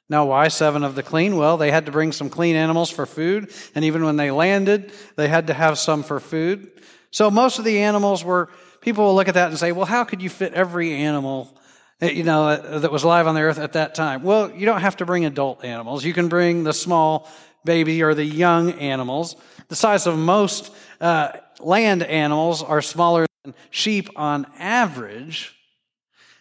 Now, 0.07 0.25
why 0.25 0.49
seven 0.49 0.83
of 0.83 0.93
the 0.93 1.01
clean? 1.01 1.35
Well, 1.35 1.57
they 1.57 1.71
had 1.71 1.87
to 1.87 1.91
bring 1.91 2.11
some 2.11 2.29
clean 2.29 2.55
animals 2.55 2.91
for 2.91 3.07
food, 3.07 3.51
and 3.73 3.83
even 3.83 4.03
when 4.03 4.17
they 4.17 4.29
landed, 4.29 4.91
they 5.15 5.27
had 5.27 5.47
to 5.47 5.53
have 5.53 5.79
some 5.79 6.03
for 6.03 6.19
food. 6.19 6.71
So 7.15 7.31
most 7.31 7.59
of 7.59 7.63
the 7.63 7.79
animals 7.79 8.25
were, 8.25 8.49
people 8.81 9.05
will 9.05 9.15
look 9.15 9.29
at 9.29 9.35
that 9.35 9.47
and 9.47 9.57
say, 9.57 9.71
well, 9.71 9.85
how 9.85 10.03
could 10.03 10.21
you 10.21 10.29
fit 10.29 10.53
every 10.53 10.91
animal 10.91 11.57
eh, 12.01 12.09
you 12.09 12.25
know, 12.25 12.57
that 12.79 12.91
was 12.91 13.03
alive 13.03 13.25
on 13.25 13.35
the 13.35 13.41
earth 13.41 13.57
at 13.57 13.71
that 13.71 13.95
time? 13.95 14.21
Well, 14.21 14.51
you 14.51 14.65
don't 14.65 14.81
have 14.81 14.97
to 14.97 15.05
bring 15.05 15.23
adult 15.23 15.63
animals. 15.63 16.03
You 16.03 16.11
can 16.11 16.27
bring 16.27 16.65
the 16.65 16.73
small 16.73 17.29
baby 17.63 18.03
or 18.03 18.15
the 18.15 18.25
young 18.25 18.73
animals. 18.79 19.37
The 19.69 19.77
size 19.77 20.07
of 20.07 20.17
most 20.17 20.75
uh, 20.99 21.29
land 21.61 22.03
animals 22.03 22.61
are 22.61 22.81
smaller 22.81 23.27
than 23.45 23.53
sheep 23.69 24.09
on 24.17 24.45
average. 24.59 25.55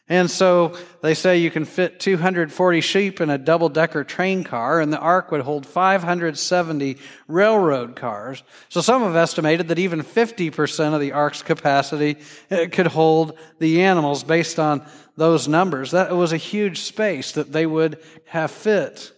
And 0.06 0.30
so 0.30 0.76
they 1.00 1.14
say 1.14 1.38
you 1.38 1.50
can 1.50 1.64
fit 1.64 1.98
240 1.98 2.80
sheep 2.82 3.22
in 3.22 3.30
a 3.30 3.38
double 3.38 3.70
decker 3.70 4.04
train 4.04 4.44
car, 4.44 4.80
and 4.80 4.92
the 4.92 4.98
ark 4.98 5.30
would 5.30 5.40
hold 5.40 5.64
570 5.64 6.98
railroad 7.26 7.96
cars. 7.96 8.42
So 8.68 8.82
some 8.82 9.02
have 9.02 9.16
estimated 9.16 9.68
that 9.68 9.78
even 9.78 10.02
50% 10.02 10.92
of 10.92 11.00
the 11.00 11.12
ark's 11.12 11.42
capacity 11.42 12.18
uh, 12.50 12.66
could 12.70 12.88
hold 12.88 13.38
the 13.60 13.82
animals 13.82 14.24
based 14.24 14.58
on 14.58 14.86
those 15.16 15.48
numbers. 15.48 15.92
That 15.92 16.14
was 16.14 16.32
a 16.32 16.38
huge 16.38 16.80
space 16.80 17.32
that 17.32 17.52
they 17.52 17.64
would 17.64 17.98
have 18.26 18.50
fit. 18.50 19.10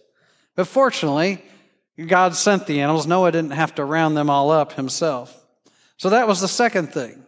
But 0.55 0.67
fortunately, 0.67 1.43
God 2.05 2.33
sent 2.35 2.65
the 2.65 2.79
animals. 2.79 3.07
Noah 3.07 3.33
didn't 3.33 3.51
have 3.51 3.75
to 3.75 3.83
round 3.83 4.15
them 4.15 4.29
all 4.29 4.51
up 4.51 4.71
himself. 4.73 5.45
So 5.97 6.11
that 6.11 6.27
was 6.27 6.39
the 6.39 6.47
second 6.47 6.93
thing 6.93 7.26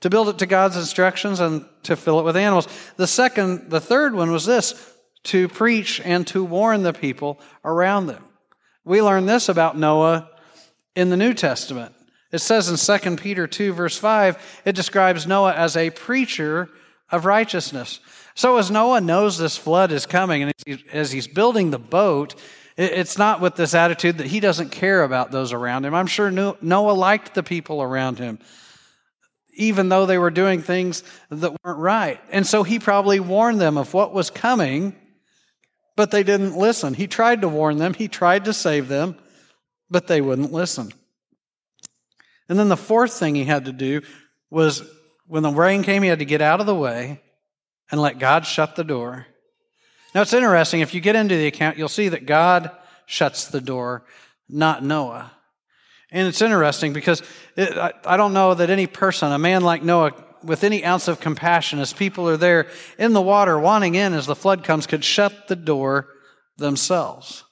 to 0.00 0.10
build 0.10 0.28
it 0.28 0.38
to 0.38 0.46
God's 0.46 0.76
instructions 0.76 1.40
and 1.40 1.64
to 1.84 1.96
fill 1.96 2.20
it 2.20 2.24
with 2.24 2.36
animals. 2.36 2.68
The 2.96 3.06
second, 3.06 3.70
the 3.70 3.80
third 3.80 4.14
one 4.14 4.30
was 4.30 4.44
this 4.44 4.92
to 5.24 5.48
preach 5.48 6.00
and 6.04 6.26
to 6.28 6.44
warn 6.44 6.82
the 6.82 6.92
people 6.92 7.40
around 7.64 8.06
them. 8.06 8.24
We 8.84 9.02
learn 9.02 9.26
this 9.26 9.48
about 9.48 9.76
Noah 9.76 10.30
in 10.94 11.10
the 11.10 11.16
New 11.16 11.34
Testament. 11.34 11.94
It 12.30 12.38
says 12.38 12.68
in 12.68 13.00
2 13.00 13.16
Peter 13.16 13.46
2, 13.46 13.72
verse 13.72 13.96
5, 13.96 14.62
it 14.64 14.76
describes 14.76 15.26
Noah 15.26 15.54
as 15.54 15.76
a 15.76 15.90
preacher 15.90 16.68
of 17.10 17.24
righteousness. 17.24 18.00
So, 18.34 18.58
as 18.58 18.70
Noah 18.70 19.00
knows 19.00 19.38
this 19.38 19.56
flood 19.56 19.92
is 19.92 20.06
coming, 20.06 20.42
and 20.42 20.52
as 20.92 21.12
he's 21.12 21.26
building 21.26 21.70
the 21.70 21.78
boat, 21.78 22.34
it's 22.76 23.16
not 23.16 23.40
with 23.40 23.56
this 23.56 23.74
attitude 23.74 24.18
that 24.18 24.26
he 24.26 24.40
doesn't 24.40 24.70
care 24.70 25.02
about 25.02 25.30
those 25.30 25.52
around 25.52 25.86
him. 25.86 25.94
I'm 25.94 26.06
sure 26.06 26.30
Noah 26.30 26.92
liked 26.92 27.34
the 27.34 27.42
people 27.42 27.80
around 27.80 28.18
him 28.18 28.38
even 29.56 29.88
though 29.88 30.06
they 30.06 30.18
were 30.18 30.30
doing 30.30 30.62
things 30.62 31.02
that 31.30 31.52
weren't 31.64 31.78
right. 31.78 32.20
And 32.30 32.46
so 32.46 32.62
he 32.62 32.78
probably 32.78 33.20
warned 33.20 33.60
them 33.60 33.76
of 33.76 33.92
what 33.94 34.12
was 34.12 34.30
coming, 34.30 34.94
but 35.96 36.10
they 36.10 36.22
didn't 36.22 36.56
listen. 36.56 36.94
He 36.94 37.06
tried 37.06 37.40
to 37.40 37.48
warn 37.48 37.78
them, 37.78 37.94
he 37.94 38.06
tried 38.06 38.44
to 38.44 38.52
save 38.52 38.88
them, 38.88 39.16
but 39.90 40.06
they 40.06 40.20
wouldn't 40.20 40.52
listen. 40.52 40.92
And 42.48 42.58
then 42.58 42.68
the 42.68 42.76
fourth 42.76 43.14
thing 43.14 43.34
he 43.34 43.44
had 43.44 43.64
to 43.64 43.72
do 43.72 44.02
was 44.50 44.82
when 45.26 45.42
the 45.42 45.50
rain 45.50 45.82
came, 45.82 46.02
he 46.02 46.08
had 46.08 46.20
to 46.20 46.24
get 46.24 46.42
out 46.42 46.60
of 46.60 46.66
the 46.66 46.74
way 46.74 47.20
and 47.90 48.00
let 48.00 48.18
God 48.18 48.46
shut 48.46 48.76
the 48.76 48.84
door. 48.84 49.26
Now 50.14 50.22
it's 50.22 50.32
interesting, 50.32 50.80
if 50.80 50.94
you 50.94 51.00
get 51.00 51.16
into 51.16 51.36
the 51.36 51.46
account, 51.46 51.78
you'll 51.78 51.88
see 51.88 52.08
that 52.10 52.26
God 52.26 52.70
shuts 53.06 53.46
the 53.46 53.60
door, 53.60 54.04
not 54.48 54.84
Noah. 54.84 55.32
And 56.10 56.28
it's 56.28 56.40
interesting 56.40 56.92
because 56.92 57.22
it, 57.56 57.76
I, 57.76 57.92
I 58.04 58.16
don't 58.16 58.32
know 58.32 58.54
that 58.54 58.70
any 58.70 58.86
person, 58.86 59.32
a 59.32 59.38
man 59.38 59.62
like 59.62 59.82
Noah, 59.82 60.12
with 60.42 60.62
any 60.62 60.84
ounce 60.84 61.08
of 61.08 61.20
compassion, 61.20 61.78
as 61.78 61.92
people 61.92 62.28
are 62.28 62.36
there 62.36 62.68
in 62.98 63.12
the 63.12 63.22
water 63.22 63.58
wanting 63.58 63.96
in 63.96 64.14
as 64.14 64.26
the 64.26 64.36
flood 64.36 64.62
comes, 64.62 64.86
could 64.86 65.04
shut 65.04 65.48
the 65.48 65.56
door 65.56 66.08
themselves 66.56 67.44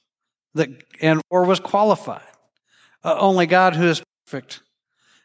that, 0.54 0.68
and, 1.00 1.20
or 1.30 1.44
was 1.44 1.60
qualified. 1.60 2.22
Uh, 3.02 3.16
only 3.18 3.46
God, 3.46 3.74
who 3.76 3.86
is 3.86 4.02
perfect 4.26 4.60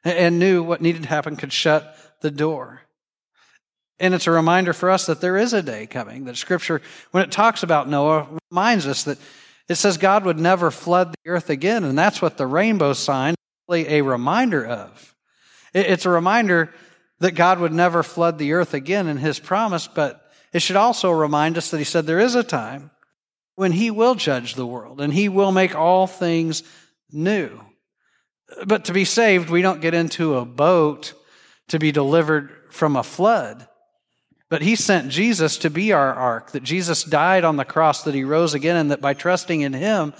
and 0.03 0.39
knew 0.39 0.63
what 0.63 0.81
needed 0.81 1.03
to 1.03 1.09
happen, 1.09 1.35
could 1.35 1.53
shut 1.53 1.95
the 2.21 2.31
door. 2.31 2.81
And 3.99 4.13
it's 4.13 4.27
a 4.27 4.31
reminder 4.31 4.73
for 4.73 4.89
us 4.89 5.05
that 5.07 5.21
there 5.21 5.37
is 5.37 5.53
a 5.53 5.61
day 5.61 5.85
coming, 5.85 6.25
that 6.25 6.37
Scripture, 6.37 6.81
when 7.11 7.23
it 7.23 7.31
talks 7.31 7.63
about 7.63 7.89
Noah, 7.89 8.27
reminds 8.49 8.87
us 8.87 9.03
that 9.03 9.17
it 9.69 9.75
says 9.75 9.97
God 9.97 10.25
would 10.25 10.39
never 10.39 10.71
flood 10.71 11.11
the 11.23 11.29
earth 11.29 11.49
again, 11.49 11.83
and 11.83 11.97
that's 11.97 12.21
what 12.21 12.37
the 12.37 12.47
rainbow 12.47 12.93
sign 12.93 13.35
is 13.69 13.87
a 13.87 14.01
reminder 14.01 14.65
of. 14.65 15.15
It's 15.73 16.05
a 16.05 16.09
reminder 16.09 16.73
that 17.19 17.35
God 17.35 17.59
would 17.59 17.73
never 17.73 18.01
flood 18.01 18.37
the 18.37 18.53
earth 18.53 18.73
again 18.73 19.07
in 19.07 19.17
his 19.17 19.39
promise, 19.39 19.87
but 19.87 20.31
it 20.51 20.61
should 20.61 20.75
also 20.75 21.11
remind 21.11 21.57
us 21.57 21.69
that 21.69 21.77
he 21.77 21.83
said 21.83 22.05
there 22.05 22.19
is 22.19 22.33
a 22.33 22.43
time 22.43 22.89
when 23.55 23.71
he 23.71 23.91
will 23.91 24.15
judge 24.15 24.55
the 24.55 24.65
world 24.65 24.99
and 24.99 25.13
he 25.13 25.29
will 25.29 25.51
make 25.51 25.75
all 25.75 26.07
things 26.07 26.63
new. 27.11 27.61
But 28.65 28.85
to 28.85 28.93
be 28.93 29.05
saved, 29.05 29.51
we 29.51 29.61
don't 29.61 29.81
get 29.81 29.93
into 29.93 30.35
a 30.35 30.45
boat 30.45 31.13
to 31.67 31.77
be 31.77 31.91
delivered 31.91 32.49
from 32.71 32.95
a 32.95 33.03
flood. 33.03 33.67
But 34.49 34.63
he 34.63 34.75
sent 34.75 35.11
Jesus 35.11 35.57
to 35.59 35.69
be 35.69 35.93
our 35.93 36.13
ark, 36.13 36.51
that 36.51 36.63
Jesus 36.63 37.03
died 37.03 37.43
on 37.43 37.57
the 37.57 37.65
cross, 37.65 38.03
that 38.03 38.15
he 38.15 38.23
rose 38.23 38.53
again, 38.55 38.75
and 38.75 38.91
that 38.91 39.01
by 39.01 39.13
trusting 39.13 39.61
in 39.61 39.73
him, 39.73 40.13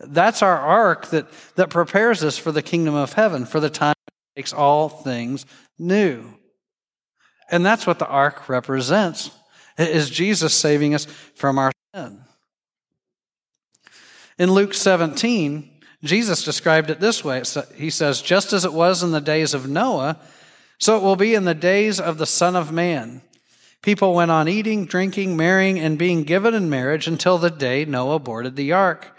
that's 0.00 0.42
our 0.42 0.58
ark 0.58 1.06
that, 1.10 1.26
that 1.54 1.70
prepares 1.70 2.24
us 2.24 2.36
for 2.36 2.52
the 2.52 2.62
kingdom 2.62 2.94
of 2.94 3.12
heaven, 3.12 3.46
for 3.46 3.60
the 3.60 3.70
time 3.70 3.94
that 4.06 4.12
makes 4.36 4.52
all 4.52 4.88
things 4.88 5.46
new. 5.78 6.34
And 7.50 7.64
that's 7.64 7.86
what 7.86 8.00
the 8.00 8.08
ark 8.08 8.48
represents, 8.48 9.30
is 9.78 10.10
Jesus 10.10 10.52
saving 10.52 10.94
us 10.94 11.04
from 11.34 11.58
our 11.58 11.70
sin. 11.94 12.20
In 14.38 14.50
Luke 14.50 14.74
17, 14.74 15.70
Jesus 16.02 16.44
described 16.44 16.90
it 16.90 17.00
this 17.00 17.24
way. 17.24 17.42
He 17.74 17.90
says, 17.90 18.20
Just 18.20 18.52
as 18.52 18.64
it 18.64 18.72
was 18.72 19.02
in 19.02 19.12
the 19.12 19.20
days 19.20 19.54
of 19.54 19.68
Noah, 19.68 20.18
so 20.78 20.96
it 20.96 21.02
will 21.02 21.16
be 21.16 21.34
in 21.34 21.44
the 21.44 21.54
days 21.54 21.98
of 22.00 22.18
the 22.18 22.26
Son 22.26 22.54
of 22.54 22.70
Man. 22.70 23.22
People 23.86 24.14
went 24.14 24.32
on 24.32 24.48
eating, 24.48 24.84
drinking, 24.84 25.36
marrying, 25.36 25.78
and 25.78 25.96
being 25.96 26.24
given 26.24 26.54
in 26.54 26.68
marriage 26.68 27.06
until 27.06 27.38
the 27.38 27.50
day 27.50 27.84
Noah 27.84 28.18
boarded 28.18 28.56
the 28.56 28.72
ark. 28.72 29.16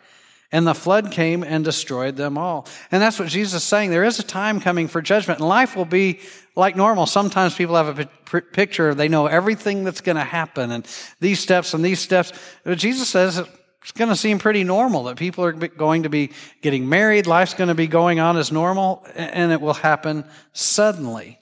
And 0.52 0.68
the 0.68 0.76
flood 0.76 1.10
came 1.10 1.42
and 1.42 1.64
destroyed 1.64 2.18
them 2.18 2.38
all. 2.38 2.68
And 2.92 3.02
that's 3.02 3.18
what 3.18 3.30
Jesus 3.30 3.64
is 3.64 3.64
saying. 3.64 3.92
There 3.92 4.04
is 4.04 4.20
a 4.20 4.24
time 4.24 4.60
coming 4.60 4.90
for 4.90 5.02
judgment, 5.02 5.40
and 5.40 5.48
life 5.48 5.78
will 5.78 5.86
be 5.86 6.20
like 6.54 6.76
normal. 6.76 7.06
Sometimes 7.06 7.56
people 7.56 7.78
have 7.78 7.98
a 7.98 8.42
picture, 8.42 8.94
they 8.94 9.08
know 9.08 9.28
everything 9.28 9.86
that's 9.86 10.02
going 10.02 10.18
to 10.18 10.26
happen, 10.26 10.72
and 10.72 10.86
these 11.22 11.40
steps 11.40 11.74
and 11.74 11.82
these 11.82 12.02
steps. 12.02 12.34
But 12.66 12.78
Jesus 12.78 13.08
says 13.08 13.38
it's 13.38 13.92
going 13.94 14.10
to 14.10 14.18
seem 14.18 14.38
pretty 14.38 14.66
normal 14.66 15.06
that 15.06 15.16
people 15.16 15.46
are 15.46 15.54
going 15.54 16.04
to 16.04 16.10
be 16.10 16.32
getting 16.62 16.90
married, 16.90 17.26
life's 17.26 17.54
going 17.54 17.70
to 17.70 17.74
be 17.74 17.88
going 17.88 18.20
on 18.20 18.36
as 18.36 18.52
normal, 18.52 19.06
and 19.16 19.54
it 19.54 19.62
will 19.62 19.76
happen 19.76 20.26
suddenly. 20.52 21.40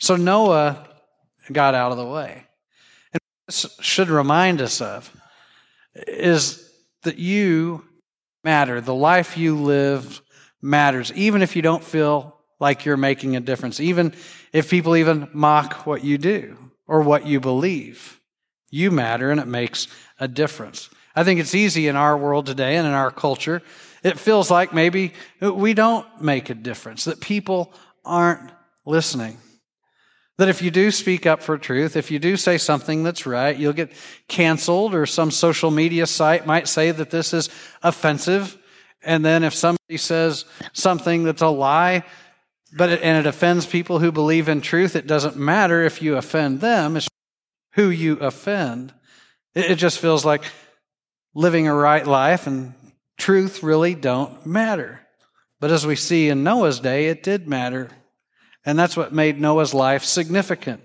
So 0.00 0.16
Noah 0.16 0.88
got 1.50 1.74
out 1.74 1.92
of 1.92 1.98
the 1.98 2.06
way. 2.06 2.46
And 3.12 3.20
this 3.46 3.66
should 3.80 4.08
remind 4.08 4.60
us 4.60 4.80
of 4.80 5.10
is 5.94 6.70
that 7.02 7.18
you 7.18 7.84
matter. 8.44 8.80
The 8.80 8.94
life 8.94 9.36
you 9.36 9.56
live 9.56 10.22
matters, 10.60 11.12
even 11.14 11.42
if 11.42 11.56
you 11.56 11.62
don't 11.62 11.84
feel 11.84 12.38
like 12.60 12.84
you're 12.84 12.96
making 12.96 13.36
a 13.36 13.40
difference, 13.40 13.80
even 13.80 14.14
if 14.52 14.70
people 14.70 14.96
even 14.96 15.28
mock 15.32 15.86
what 15.86 16.04
you 16.04 16.18
do 16.18 16.56
or 16.86 17.02
what 17.02 17.26
you 17.26 17.40
believe. 17.40 18.20
You 18.70 18.90
matter 18.90 19.30
and 19.30 19.40
it 19.40 19.46
makes 19.46 19.88
a 20.18 20.28
difference. 20.28 20.88
I 21.14 21.24
think 21.24 21.40
it's 21.40 21.54
easy 21.54 21.88
in 21.88 21.96
our 21.96 22.16
world 22.16 22.46
today 22.46 22.76
and 22.76 22.86
in 22.86 22.92
our 22.94 23.10
culture. 23.10 23.60
It 24.02 24.18
feels 24.18 24.50
like 24.50 24.72
maybe 24.72 25.12
we 25.40 25.74
don't 25.74 26.06
make 26.22 26.48
a 26.48 26.54
difference, 26.54 27.04
that 27.04 27.20
people 27.20 27.74
aren't 28.04 28.50
listening. 28.86 29.36
That 30.42 30.48
if 30.48 30.60
you 30.60 30.72
do 30.72 30.90
speak 30.90 31.24
up 31.24 31.40
for 31.40 31.56
truth, 31.56 31.94
if 31.94 32.10
you 32.10 32.18
do 32.18 32.36
say 32.36 32.58
something 32.58 33.04
that's 33.04 33.26
right, 33.26 33.56
you'll 33.56 33.72
get 33.72 33.92
canceled, 34.26 34.92
or 34.92 35.06
some 35.06 35.30
social 35.30 35.70
media 35.70 36.04
site 36.04 36.46
might 36.46 36.66
say 36.66 36.90
that 36.90 37.10
this 37.10 37.32
is 37.32 37.48
offensive. 37.80 38.58
And 39.04 39.24
then 39.24 39.44
if 39.44 39.54
somebody 39.54 39.98
says 39.98 40.44
something 40.72 41.22
that's 41.22 41.42
a 41.42 41.46
lie, 41.46 42.02
but 42.76 42.88
it, 42.90 43.02
and 43.04 43.24
it 43.24 43.28
offends 43.28 43.66
people 43.66 44.00
who 44.00 44.10
believe 44.10 44.48
in 44.48 44.60
truth, 44.60 44.96
it 44.96 45.06
doesn't 45.06 45.36
matter 45.36 45.84
if 45.84 46.02
you 46.02 46.16
offend 46.16 46.60
them, 46.60 46.96
it's 46.96 47.06
who 47.74 47.88
you 47.88 48.14
offend. 48.14 48.92
It, 49.54 49.70
it 49.70 49.74
just 49.76 50.00
feels 50.00 50.24
like 50.24 50.42
living 51.36 51.68
a 51.68 51.74
right 51.74 52.04
life 52.04 52.48
and 52.48 52.74
truth 53.16 53.62
really 53.62 53.94
don't 53.94 54.44
matter. 54.44 55.06
But 55.60 55.70
as 55.70 55.86
we 55.86 55.94
see 55.94 56.28
in 56.28 56.42
Noah's 56.42 56.80
day, 56.80 57.06
it 57.06 57.22
did 57.22 57.46
matter. 57.46 57.90
And 58.64 58.78
that's 58.78 58.96
what 58.96 59.12
made 59.12 59.40
Noah's 59.40 59.74
life 59.74 60.04
significant. 60.04 60.82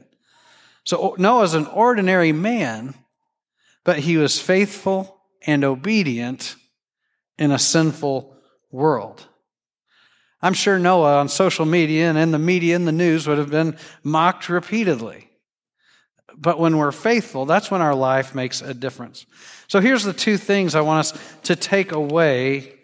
So 0.84 1.16
Noah's 1.18 1.54
an 1.54 1.68
ordinary 1.68 2.32
man, 2.32 2.96
but 3.84 4.00
he 4.00 4.18
was 4.18 4.40
faithful 4.40 5.20
and 5.46 5.64
obedient 5.64 6.56
in 7.38 7.52
a 7.52 7.60
sinful 7.60 8.36
world. 8.72 9.28
I'm 10.42 10.54
sure 10.54 10.78
Noah 10.78 11.18
on 11.18 11.30
social 11.30 11.66
media 11.66 12.10
and 12.10 12.18
in 12.18 12.32
the 12.32 12.40
media 12.40 12.76
and 12.76 12.88
the 12.88 12.92
news 12.92 13.28
would 13.28 13.38
have 13.38 13.50
been 13.50 13.78
mocked 14.04 14.50
repeatedly. 14.50 15.30
But 16.36 16.60
when 16.60 16.78
we're 16.78 16.92
faithful, 16.92 17.46
that's 17.46 17.72
when 17.72 17.82
our 17.82 17.96
life 17.96 18.36
makes 18.36 18.62
a 18.62 18.74
difference. 18.74 19.26
So 19.68 19.80
here's 19.80 20.04
the 20.04 20.14
two 20.14 20.38
things 20.38 20.76
I 20.76 20.82
want 20.82 21.00
us 21.00 21.20
to 21.44 21.56
take 21.56 21.92
away 21.92 22.77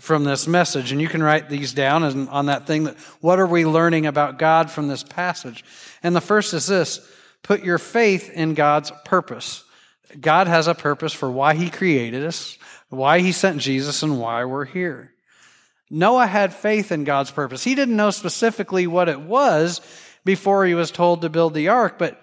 from 0.00 0.24
this 0.24 0.48
message. 0.48 0.92
And 0.92 1.00
you 1.00 1.08
can 1.08 1.22
write 1.22 1.48
these 1.48 1.72
down 1.72 2.02
and 2.02 2.28
on 2.30 2.46
that 2.46 2.66
thing 2.66 2.84
that 2.84 2.96
what 3.20 3.38
are 3.38 3.46
we 3.46 3.66
learning 3.66 4.06
about 4.06 4.38
God 4.38 4.70
from 4.70 4.88
this 4.88 5.02
passage? 5.02 5.64
And 6.02 6.16
the 6.16 6.20
first 6.20 6.54
is 6.54 6.66
this 6.66 7.00
put 7.42 7.62
your 7.62 7.78
faith 7.78 8.30
in 8.30 8.54
God's 8.54 8.90
purpose. 9.04 9.64
God 10.18 10.48
has 10.48 10.66
a 10.66 10.74
purpose 10.74 11.12
for 11.12 11.30
why 11.30 11.54
he 11.54 11.70
created 11.70 12.24
us, 12.24 12.58
why 12.88 13.20
he 13.20 13.32
sent 13.32 13.60
Jesus, 13.60 14.02
and 14.02 14.18
why 14.18 14.44
we're 14.44 14.64
here. 14.64 15.12
Noah 15.90 16.26
had 16.26 16.54
faith 16.54 16.92
in 16.92 17.04
God's 17.04 17.30
purpose. 17.30 17.64
He 17.64 17.74
didn't 17.74 17.96
know 17.96 18.10
specifically 18.10 18.86
what 18.86 19.08
it 19.08 19.20
was 19.20 19.80
before 20.24 20.64
he 20.64 20.74
was 20.74 20.90
told 20.90 21.22
to 21.22 21.28
build 21.28 21.54
the 21.54 21.68
ark, 21.68 21.98
but 21.98 22.20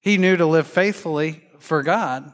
he 0.00 0.16
knew 0.16 0.36
to 0.36 0.46
live 0.46 0.66
faithfully 0.66 1.44
for 1.58 1.82
God. 1.82 2.32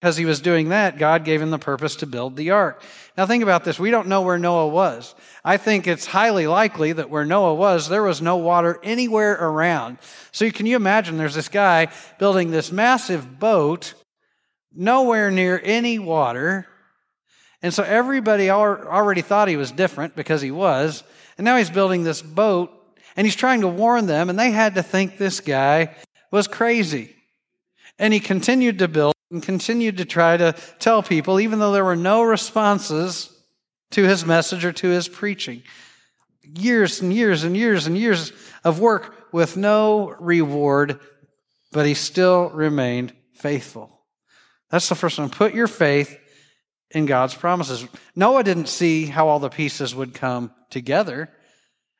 Because 0.00 0.16
he 0.16 0.24
was 0.24 0.40
doing 0.40 0.70
that, 0.70 0.96
God 0.96 1.26
gave 1.26 1.42
him 1.42 1.50
the 1.50 1.58
purpose 1.58 1.96
to 1.96 2.06
build 2.06 2.34
the 2.34 2.52
ark. 2.52 2.82
Now, 3.18 3.26
think 3.26 3.42
about 3.42 3.64
this. 3.64 3.78
We 3.78 3.90
don't 3.90 4.08
know 4.08 4.22
where 4.22 4.38
Noah 4.38 4.68
was. 4.68 5.14
I 5.44 5.58
think 5.58 5.86
it's 5.86 6.06
highly 6.06 6.46
likely 6.46 6.92
that 6.92 7.10
where 7.10 7.26
Noah 7.26 7.54
was, 7.54 7.88
there 7.88 8.02
was 8.02 8.22
no 8.22 8.36
water 8.36 8.80
anywhere 8.82 9.34
around. 9.34 9.98
So, 10.32 10.50
can 10.50 10.64
you 10.64 10.76
imagine 10.76 11.18
there's 11.18 11.34
this 11.34 11.50
guy 11.50 11.88
building 12.18 12.50
this 12.50 12.72
massive 12.72 13.38
boat, 13.38 13.92
nowhere 14.74 15.30
near 15.30 15.60
any 15.62 15.98
water. 15.98 16.66
And 17.60 17.74
so, 17.74 17.82
everybody 17.82 18.48
already 18.48 19.20
thought 19.20 19.48
he 19.48 19.56
was 19.56 19.70
different 19.70 20.16
because 20.16 20.40
he 20.40 20.50
was. 20.50 21.02
And 21.36 21.44
now 21.44 21.58
he's 21.58 21.70
building 21.70 22.04
this 22.04 22.22
boat 22.22 22.72
and 23.16 23.26
he's 23.26 23.36
trying 23.36 23.60
to 23.62 23.68
warn 23.68 24.06
them, 24.06 24.30
and 24.30 24.38
they 24.38 24.50
had 24.50 24.76
to 24.76 24.82
think 24.82 25.18
this 25.18 25.40
guy 25.40 25.94
was 26.30 26.46
crazy. 26.48 27.14
And 28.00 28.14
he 28.14 28.18
continued 28.18 28.78
to 28.78 28.88
build 28.88 29.14
and 29.30 29.42
continued 29.42 29.98
to 29.98 30.06
try 30.06 30.36
to 30.36 30.54
tell 30.78 31.02
people, 31.02 31.38
even 31.38 31.58
though 31.58 31.70
there 31.70 31.84
were 31.84 31.94
no 31.94 32.22
responses 32.22 33.30
to 33.90 34.04
his 34.04 34.24
message 34.24 34.64
or 34.64 34.72
to 34.72 34.88
his 34.88 35.06
preaching. 35.06 35.62
Years 36.42 37.02
and 37.02 37.12
years 37.12 37.44
and 37.44 37.54
years 37.54 37.86
and 37.86 37.98
years 37.98 38.32
of 38.64 38.80
work 38.80 39.14
with 39.32 39.56
no 39.56 40.16
reward, 40.18 40.98
but 41.72 41.84
he 41.84 41.92
still 41.92 42.48
remained 42.48 43.12
faithful. 43.34 44.00
That's 44.70 44.88
the 44.88 44.94
first 44.94 45.18
one. 45.18 45.28
Put 45.28 45.54
your 45.54 45.68
faith 45.68 46.18
in 46.90 47.04
God's 47.04 47.34
promises. 47.34 47.86
Noah 48.16 48.44
didn't 48.44 48.68
see 48.68 49.06
how 49.06 49.28
all 49.28 49.38
the 49.40 49.50
pieces 49.50 49.94
would 49.94 50.14
come 50.14 50.52
together. 50.70 51.30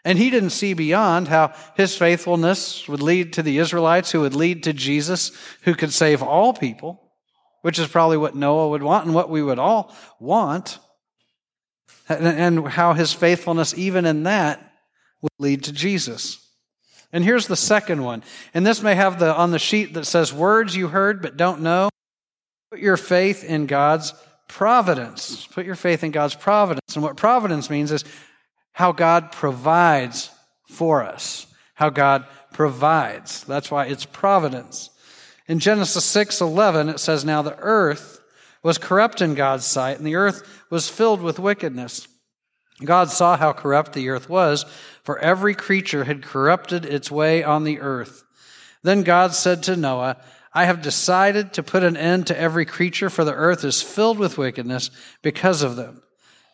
And 0.05 0.19
he 0.19 0.31
didn't 0.31 0.51
see 0.51 0.73
beyond 0.73 1.29
how 1.29 1.53
his 1.77 1.97
faithfulness 1.97 2.89
would 2.89 3.03
lead 3.03 3.35
to 3.35 3.43
the 3.43 3.59
Israelites, 3.59 4.13
who 4.13 4.21
would 4.21 4.35
lead 4.35 4.63
to 4.65 4.73
Jesus, 4.73 5.31
who 5.63 5.75
could 5.75 5.93
save 5.93 6.23
all 6.23 6.53
people 6.53 7.11
which 7.63 7.79
is 7.79 7.89
probably 7.89 8.17
what 8.17 8.35
Noah 8.35 8.69
would 8.69 8.83
want 8.83 9.07
and 9.07 9.15
what 9.15 9.31
we 9.31 9.43
would 9.43 9.59
all 9.59 9.95
want, 10.19 10.79
and 12.09 12.67
how 12.69 12.93
his 12.95 13.13
faithfulness, 13.13 13.77
even 13.77 14.07
in 14.07 14.25
that, 14.25 14.73
would 15.23 15.33
lead 15.39 15.65
to 15.65 15.73
Jesus. 15.73 16.47
And 17.13 17.25
here's 17.25 17.47
the 17.47 17.57
second 17.57 18.03
one. 18.03 18.23
And 18.55 18.67
this 18.67 18.83
may 18.83 18.95
have 18.95 19.19
the 19.19 19.35
on 19.35 19.51
the 19.51 19.59
sheet 19.59 19.95
that 19.95 20.07
says 20.07 20.33
words 20.33 20.77
you 20.77 20.89
heard 20.89 21.21
but 21.23 21.37
don't 21.37 21.61
know. 21.61 21.89
Put 22.71 22.81
your 22.81 22.97
faith 22.97 23.45
in 23.45 23.67
God's 23.67 24.15
providence. 24.49 25.47
Put 25.47 25.67
your 25.67 25.75
faith 25.75 26.05
in 26.05 26.13
God's 26.13 26.37
providence. 26.37 26.95
And 26.95 27.03
what 27.03 27.17
providence 27.17 27.69
means 27.69 27.91
is 27.93 28.05
how 28.73 28.93
God 28.93 29.33
provides 29.33 30.31
for 30.69 31.03
us. 31.03 31.47
How 31.75 31.91
God 31.91 32.27
provides. 32.53 33.45
That's 33.45 33.71
why 33.71 33.87
it's 33.87 34.05
providence. 34.05 34.91
In 35.47 35.59
Genesis 35.59 36.05
6 36.05 36.41
11, 36.41 36.89
it 36.89 37.01
says, 37.01 37.25
Now 37.25 37.43
the 37.43 37.57
earth 37.59 38.21
was 38.63 38.79
corrupt 38.79 39.23
in 39.23 39.35
God's 39.35 39.65
sight, 39.65 39.99
and 39.99 40.07
the 40.07 40.17
earth 40.17 40.65
was 40.71 40.89
filled 40.89 41.23
with 41.23 41.39
wickedness. 41.39 42.07
God 42.85 43.11
saw 43.11 43.37
how 43.37 43.53
corrupt 43.53 43.93
the 43.93 44.09
earth 44.09 44.29
was, 44.29 44.65
for 45.03 45.19
every 45.19 45.55
creature 45.55 46.05
had 46.05 46.23
corrupted 46.23 46.85
its 46.85 47.11
way 47.11 47.43
on 47.43 47.65
the 47.65 47.81
earth. 47.81 48.23
Then 48.83 49.03
God 49.03 49.35
said 49.35 49.63
to 49.65 49.77
Noah, 49.77 50.17
I 50.53 50.65
have 50.65 50.83
decided 50.83 51.53
to 51.55 51.63
put 51.63 51.85
an 51.85 51.97
end 51.97 52.27
to 52.27 52.39
every 52.39 52.65
creature, 52.65 53.11
for 53.11 53.25
the 53.25 53.35
earth 53.35 53.65
is 53.65 53.83
filled 53.83 54.19
with 54.19 54.39
wickedness 54.39 54.91
because 55.23 55.63
of 55.63 55.77
them. 55.77 56.03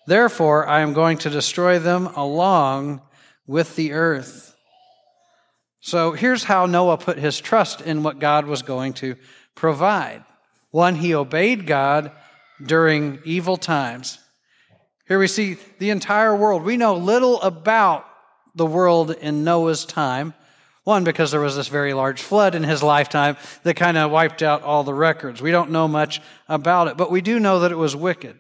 Therefore, 0.07 0.67
I 0.67 0.81
am 0.81 0.93
going 0.93 1.19
to 1.19 1.31
destroy 1.31 1.79
them 1.79 2.07
along 2.15 3.03
with 3.47 3.77
the 3.77 3.93
earth. 3.93 4.55
So 5.81 6.13
here's 6.13 6.45
how 6.45 6.67
Noah 6.67 6.99
put 6.99 7.19
his 7.19 7.41
trust 7.41 7.81
in 7.81 8.03
what 8.03 8.19
God 8.19 8.47
was 8.47 8.63
going 8.63 8.93
to 8.95 9.17
provide. 9.55 10.25
One, 10.71 10.97
he 10.97 11.15
obeyed 11.15 11.67
God 11.67 12.13
during 12.65 13.21
evil 13.25 13.57
times. 13.57 14.19
Here 15.07 15.19
we 15.19 15.29
see 15.29 15.59
the 15.79 15.91
entire 15.91 16.35
world. 16.35 16.65
We 16.65 16.77
know 16.77 16.97
little 16.97 17.41
about 17.43 18.07
the 18.55 18.67
world 18.67 19.13
in 19.13 19.45
Noah's 19.45 19.85
time. 19.85 20.35
One, 20.85 21.05
because 21.05 21.31
there 21.31 21.41
was 21.41 21.57
this 21.57 21.69
very 21.69 21.95
large 21.95 22.23
flood 22.23 22.55
in 22.55 22.63
his 22.63 22.83
lifetime 22.83 23.37
that 23.63 23.75
kind 23.75 23.97
of 23.97 24.11
wiped 24.11 24.43
out 24.43 24.63
all 24.63 24.85
the 24.85 24.95
records. 24.95 25.43
We 25.43 25.51
don't 25.51 25.71
know 25.71 25.89
much 25.89 26.21
about 26.49 26.89
it, 26.89 26.97
but 26.97 27.11
we 27.11 27.21
do 27.21 27.41
know 27.41 27.61
that 27.61 27.73
it 27.73 27.77
was 27.77 27.95
wicked. 27.97 28.39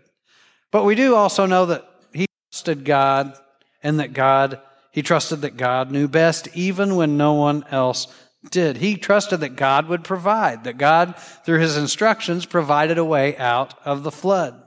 But 0.70 0.84
we 0.84 0.94
do 0.94 1.14
also 1.14 1.46
know 1.46 1.66
that 1.66 1.88
he 2.12 2.26
trusted 2.50 2.84
God 2.84 3.34
and 3.82 4.00
that 4.00 4.12
God 4.12 4.60
he 4.96 5.02
trusted 5.02 5.42
that 5.42 5.58
God 5.58 5.90
knew 5.90 6.08
best 6.08 6.48
even 6.54 6.96
when 6.96 7.18
no 7.18 7.34
one 7.34 7.66
else 7.70 8.06
did. 8.50 8.78
He 8.78 8.96
trusted 8.96 9.40
that 9.40 9.54
God 9.54 9.88
would 9.88 10.04
provide, 10.04 10.64
that 10.64 10.78
God, 10.78 11.18
through 11.18 11.58
his 11.58 11.76
instructions, 11.76 12.46
provided 12.46 12.96
a 12.96 13.04
way 13.04 13.36
out 13.36 13.74
of 13.84 14.04
the 14.04 14.10
flood. 14.10 14.58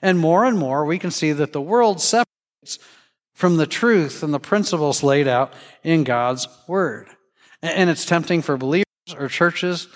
And 0.00 0.18
more 0.18 0.46
and 0.46 0.58
more, 0.58 0.86
we 0.86 0.98
can 0.98 1.10
see 1.10 1.32
that 1.32 1.52
the 1.52 1.60
world 1.60 2.00
separates 2.00 2.78
from 3.34 3.58
the 3.58 3.66
truth 3.66 4.22
and 4.22 4.32
the 4.32 4.40
principles 4.40 5.02
laid 5.02 5.28
out 5.28 5.52
in 5.82 6.04
God's 6.04 6.48
word. 6.66 7.08
And 7.60 7.90
it's 7.90 8.06
tempting 8.06 8.40
for 8.40 8.56
believers 8.56 8.84
or 9.18 9.28
churches 9.28 9.88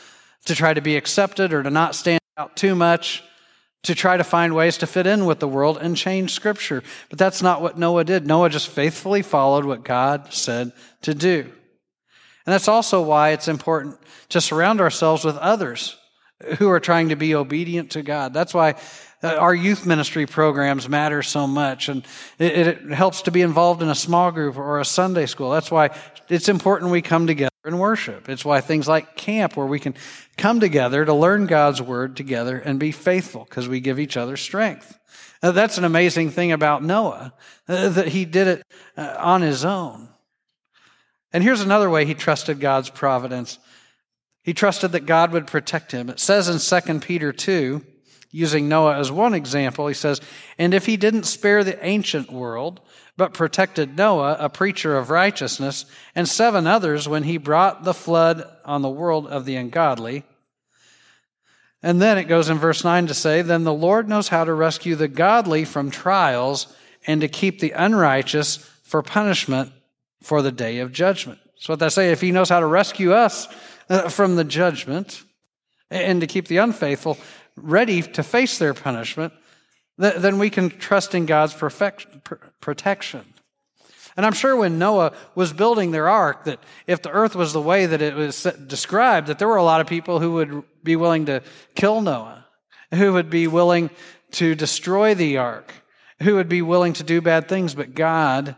to 0.45 0.55
try 0.55 0.75
to 0.75 0.83
be 0.83 0.97
accepted 0.97 1.55
or 1.55 1.63
to 1.63 1.71
not 1.71 1.95
stand 1.95 2.21
out 2.37 2.55
too 2.55 2.75
much 2.75 3.25
to 3.85 3.95
try 3.95 4.17
to 4.17 4.25
find 4.25 4.55
ways 4.55 4.79
to 4.79 4.87
fit 4.87 5.07
in 5.07 5.25
with 5.25 5.39
the 5.39 5.49
world 5.49 5.79
and 5.81 5.97
change 5.97 6.33
Scripture. 6.33 6.83
But 7.11 7.19
that's 7.19 7.43
not 7.43 7.63
what 7.63 7.79
Noah 7.79 8.05
did. 8.05 8.27
Noah 8.27 8.51
just 8.51 8.69
faithfully 8.69 9.23
followed 9.23 9.65
what 9.65 9.85
God 9.85 10.33
said 10.33 10.73
to 11.03 11.15
do. 11.15 11.41
And 11.41 12.53
that's 12.53 12.69
also 12.69 13.03
why 13.03 13.31
it's 13.31 13.49
important 13.49 13.99
to 14.31 14.41
surround 14.41 14.81
ourselves 14.81 15.25
with 15.25 15.37
others 15.37 15.97
who 16.59 16.71
are 16.71 16.81
trying 16.81 17.11
to 17.11 17.17
be 17.17 17.35
obedient 17.35 17.91
to 17.93 18.03
God. 18.03 18.33
That's 18.33 18.55
why 18.55 18.77
our 19.23 19.55
youth 19.55 19.85
ministry 19.85 20.27
programs 20.27 20.89
matter 20.89 21.23
so 21.23 21.47
much. 21.47 21.89
And 21.89 22.07
it, 22.39 22.67
it, 22.67 22.93
helps 22.93 23.23
to 23.23 23.31
be 23.31 23.43
involved 23.43 23.83
in 23.83 23.89
a 23.89 23.95
small 23.95 24.31
group 24.31 24.57
or 24.57 24.81
a 24.81 24.85
Sunday 24.85 25.27
school. 25.27 25.51
That's 25.51 25.71
why 25.71 25.91
it's 26.29 26.49
important 26.49 26.93
we 26.93 27.03
come 27.03 27.27
together 27.27 27.51
and 27.65 27.79
worship. 27.79 28.29
It's 28.29 28.45
why 28.45 28.61
things 28.61 28.89
like 28.89 29.17
camp, 29.17 29.57
where 29.57 29.67
we 29.67 29.81
can 29.81 29.95
come 30.37 30.61
together 30.61 31.05
to 31.05 31.15
learn 31.15 31.47
God's 31.47 31.83
word 31.83 32.17
together 32.17 32.59
and 32.59 32.79
be 32.79 32.93
faithful 32.93 33.45
because 33.45 33.69
we 33.69 33.81
give 33.81 33.99
each 33.99 34.17
other 34.17 34.37
strength. 34.37 34.99
Now, 35.43 35.53
that's 35.53 35.79
an 35.79 35.85
amazing 35.85 36.31
thing 36.31 36.53
about 36.53 36.83
Noah, 36.83 37.33
uh, 37.69 37.89
that 37.91 38.09
he 38.09 38.25
did 38.25 38.49
it 38.49 38.63
uh, 38.97 39.17
on 39.19 39.43
his 39.43 39.65
own. 39.65 40.09
And 41.33 41.45
here's 41.45 41.61
another 41.61 41.91
way 41.91 42.05
he 42.05 42.15
trusted 42.15 42.61
God's 42.61 42.91
providence. 42.91 43.59
He 44.43 44.55
trusted 44.55 44.93
that 44.93 45.07
God 45.07 45.33
would 45.33 45.47
protect 45.47 45.93
him. 45.93 46.09
It 46.09 46.21
says 46.21 46.49
in 46.49 46.83
2 46.83 47.01
Peter 47.01 47.33
2, 47.33 47.85
using 48.31 48.69
Noah 48.69 48.99
as 48.99 49.13
one 49.13 49.35
example, 49.35 49.87
he 49.87 49.95
says, 49.95 50.21
And 50.59 50.75
if 50.75 50.87
he 50.87 50.97
didn't 50.97 51.25
spare 51.25 51.65
the 51.65 51.85
ancient 51.85 52.33
world, 52.33 52.81
but 53.19 53.35
protected 53.35 53.97
Noah, 53.97 54.37
a 54.39 54.49
preacher 54.49 54.97
of 54.97 55.11
righteousness, 55.11 55.85
and 56.15 56.29
seven 56.29 56.69
others 56.69 57.09
when 57.09 57.25
he 57.25 57.37
brought 57.37 57.83
the 57.83 57.93
flood 57.93 58.49
on 58.65 58.81
the 58.81 58.89
world 58.89 59.27
of 59.27 59.45
the 59.45 59.57
ungodly. 59.57 60.23
And 61.83 62.01
then 62.01 62.17
it 62.17 62.25
goes 62.25 62.49
in 62.49 62.59
verse 62.59 62.85
9 62.85 63.09
to 63.09 63.15
say, 63.15 63.43
Then 63.43 63.65
the 63.65 63.75
Lord 63.75 64.09
knows 64.09 64.29
how 64.29 64.45
to 64.45 64.55
rescue 64.55 64.95
the 64.95 65.09
godly 65.09 65.65
from 65.65 65.91
trials 65.91 66.73
and 67.09 67.21
to 67.21 67.29
keep 67.29 67.59
the 67.59 67.73
unrighteous 67.73 68.59
for 68.85 69.03
punishment 69.03 69.73
for 70.23 70.41
the 70.41 70.53
day 70.53 70.79
of 70.79 70.93
judgment. 70.93 71.41
So 71.57 71.73
what 71.73 71.81
they 71.81 71.89
say, 71.89 72.13
if 72.13 72.21
he 72.21 72.31
knows 72.31 72.49
how 72.49 72.61
to 72.61 72.67
rescue 72.67 73.13
us 73.13 73.49
uh, 73.91 74.09
from 74.11 74.37
the 74.37 74.45
judgment 74.45 75.25
and 75.91 76.21
to 76.21 76.29
keep 76.29 76.47
the 76.47 76.59
unfaithful 76.59 77.19
ready 77.57 78.01
to 78.01 78.23
face 78.23 78.59
their 78.59 78.75
punishment, 78.75 79.33
then 79.99 80.39
we 80.39 80.49
can 80.49 80.71
trust 80.71 81.15
in 81.15 81.27
God's 81.27 81.55
protection. 82.61 83.25
And 84.17 84.27
I'm 84.27 84.33
sure 84.33 84.57
when 84.57 84.79
Noah 84.79 85.13
was 85.35 85.53
building 85.53 85.91
their 85.91 86.09
ark, 86.09 86.45
that 86.45 86.61
if 86.87 87.03
the 87.03 87.11
earth 87.11 87.37
was 87.37 87.53
the 87.53 87.63
way 87.63 87.87
that 87.87 88.03
it 88.03 88.15
was 88.15 88.43
described, 88.67 89.29
that 89.29 89.39
there 89.39 89.47
were 89.47 89.57
a 89.57 89.63
lot 89.63 89.81
of 89.81 89.87
people 89.87 90.19
who 90.19 90.33
would 90.33 90.65
be 90.83 90.97
willing 90.97 91.27
to 91.27 91.43
kill 91.77 92.01
Noah, 92.01 92.47
who 92.93 93.13
would 93.13 93.31
be 93.31 93.47
willing 93.47 93.91
to 94.33 94.55
destroy 94.55 95.15
the 95.15 95.37
ark, 95.37 95.73
who 96.23 96.35
would 96.35 96.49
be 96.49 96.63
willing 96.63 96.95
to 96.95 97.05
do 97.05 97.21
bad 97.21 97.49
things, 97.49 97.75
but 97.75 97.95
God 97.95 98.57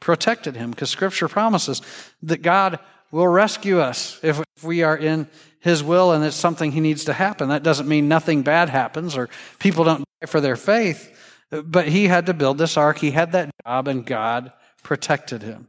protected 0.00 0.56
him 0.56 0.72
because 0.72 0.90
scripture 0.90 1.28
promises 1.28 1.80
that 2.22 2.42
God 2.42 2.78
will 3.10 3.28
rescue 3.28 3.80
us 3.80 4.20
if 4.22 4.42
we 4.62 4.82
are 4.82 4.96
in 4.96 5.26
his 5.66 5.82
will 5.82 6.12
and 6.12 6.24
it's 6.24 6.36
something 6.36 6.70
he 6.70 6.80
needs 6.80 7.04
to 7.06 7.12
happen. 7.12 7.48
That 7.48 7.64
doesn't 7.64 7.88
mean 7.88 8.06
nothing 8.06 8.42
bad 8.42 8.68
happens 8.68 9.16
or 9.16 9.28
people 9.58 9.82
don't 9.82 10.04
die 10.20 10.26
for 10.26 10.40
their 10.40 10.54
faith, 10.54 11.12
but 11.50 11.88
he 11.88 12.06
had 12.06 12.26
to 12.26 12.34
build 12.34 12.56
this 12.56 12.76
ark. 12.76 12.98
He 12.98 13.10
had 13.10 13.32
that 13.32 13.50
job 13.66 13.88
and 13.88 14.06
God 14.06 14.52
protected 14.84 15.42
him. 15.42 15.66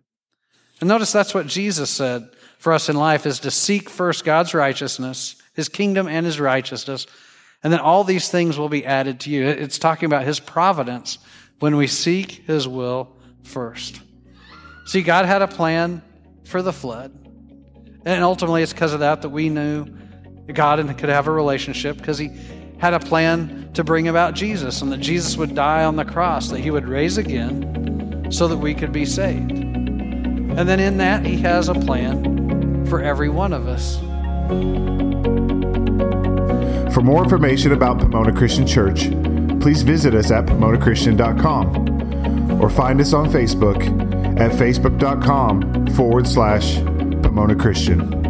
And 0.79 0.87
notice 0.87 1.11
that's 1.11 1.33
what 1.33 1.47
Jesus 1.47 1.89
said 1.89 2.29
for 2.59 2.73
us 2.73 2.89
in 2.89 2.95
life 2.95 3.25
is 3.25 3.39
to 3.39 3.49
seek 3.49 3.89
first 3.89 4.23
God's 4.23 4.53
righteousness, 4.53 5.35
his 5.55 5.67
kingdom 5.67 6.07
and 6.07 6.27
his 6.27 6.39
righteousness, 6.39 7.07
and 7.63 7.73
then 7.73 7.79
all 7.79 8.03
these 8.03 8.29
things 8.29 8.59
will 8.59 8.69
be 8.69 8.85
added 8.85 9.19
to 9.21 9.31
you. 9.31 9.47
It's 9.47 9.79
talking 9.79 10.05
about 10.05 10.25
his 10.25 10.39
providence 10.39 11.17
when 11.57 11.75
we 11.75 11.87
seek 11.87 12.45
his 12.45 12.67
will 12.67 13.17
first. 13.41 13.99
See, 14.85 15.01
God 15.01 15.25
had 15.25 15.41
a 15.41 15.47
plan 15.47 16.03
for 16.43 16.61
the 16.61 16.71
flood. 16.71 17.26
And 18.07 18.23
ultimately, 18.23 18.63
it's 18.63 18.71
because 18.71 18.93
of 18.93 19.01
that 19.01 19.21
that 19.23 19.29
we 19.29 19.49
knew 19.49 19.85
God 20.53 20.79
and 20.79 20.97
could 20.97 21.09
have 21.09 21.27
a 21.27 21.31
relationship 21.31 21.97
because 21.97 22.17
he 22.17 22.31
had 22.77 22.93
a 22.93 23.01
plan 23.01 23.69
to 23.73 23.83
bring 23.83 24.07
about 24.07 24.33
Jesus 24.33 24.81
and 24.81 24.89
that 24.93 25.01
Jesus 25.01 25.35
would 25.35 25.53
die 25.53 25.83
on 25.83 25.97
the 25.97 26.05
cross, 26.05 26.47
that 26.51 26.59
he 26.59 26.71
would 26.71 26.87
raise 26.87 27.17
again 27.17 28.31
so 28.31 28.47
that 28.47 28.55
we 28.55 28.73
could 28.73 28.93
be 28.93 29.05
saved. 29.05 29.51
And 29.51 30.69
then 30.69 30.79
in 30.79 30.95
that, 30.99 31.25
he 31.25 31.35
has 31.39 31.67
a 31.67 31.73
plan 31.73 32.85
for 32.85 33.03
every 33.03 33.27
one 33.27 33.51
of 33.51 33.67
us. 33.67 33.97
For 36.93 37.01
more 37.01 37.23
information 37.23 37.73
about 37.73 37.99
Pomona 37.99 38.31
Christian 38.31 38.65
Church, 38.65 39.09
please 39.59 39.81
visit 39.81 40.15
us 40.15 40.31
at 40.31 40.45
PomonaChristian.com 40.45 42.61
or 42.61 42.69
find 42.69 43.01
us 43.01 43.11
on 43.11 43.29
Facebook 43.29 43.83
at 44.39 44.51
facebook.com 44.51 45.87
forward 45.87 46.25
slash 46.25 46.77
Pomona 47.37 47.53
Christian. 47.55 48.26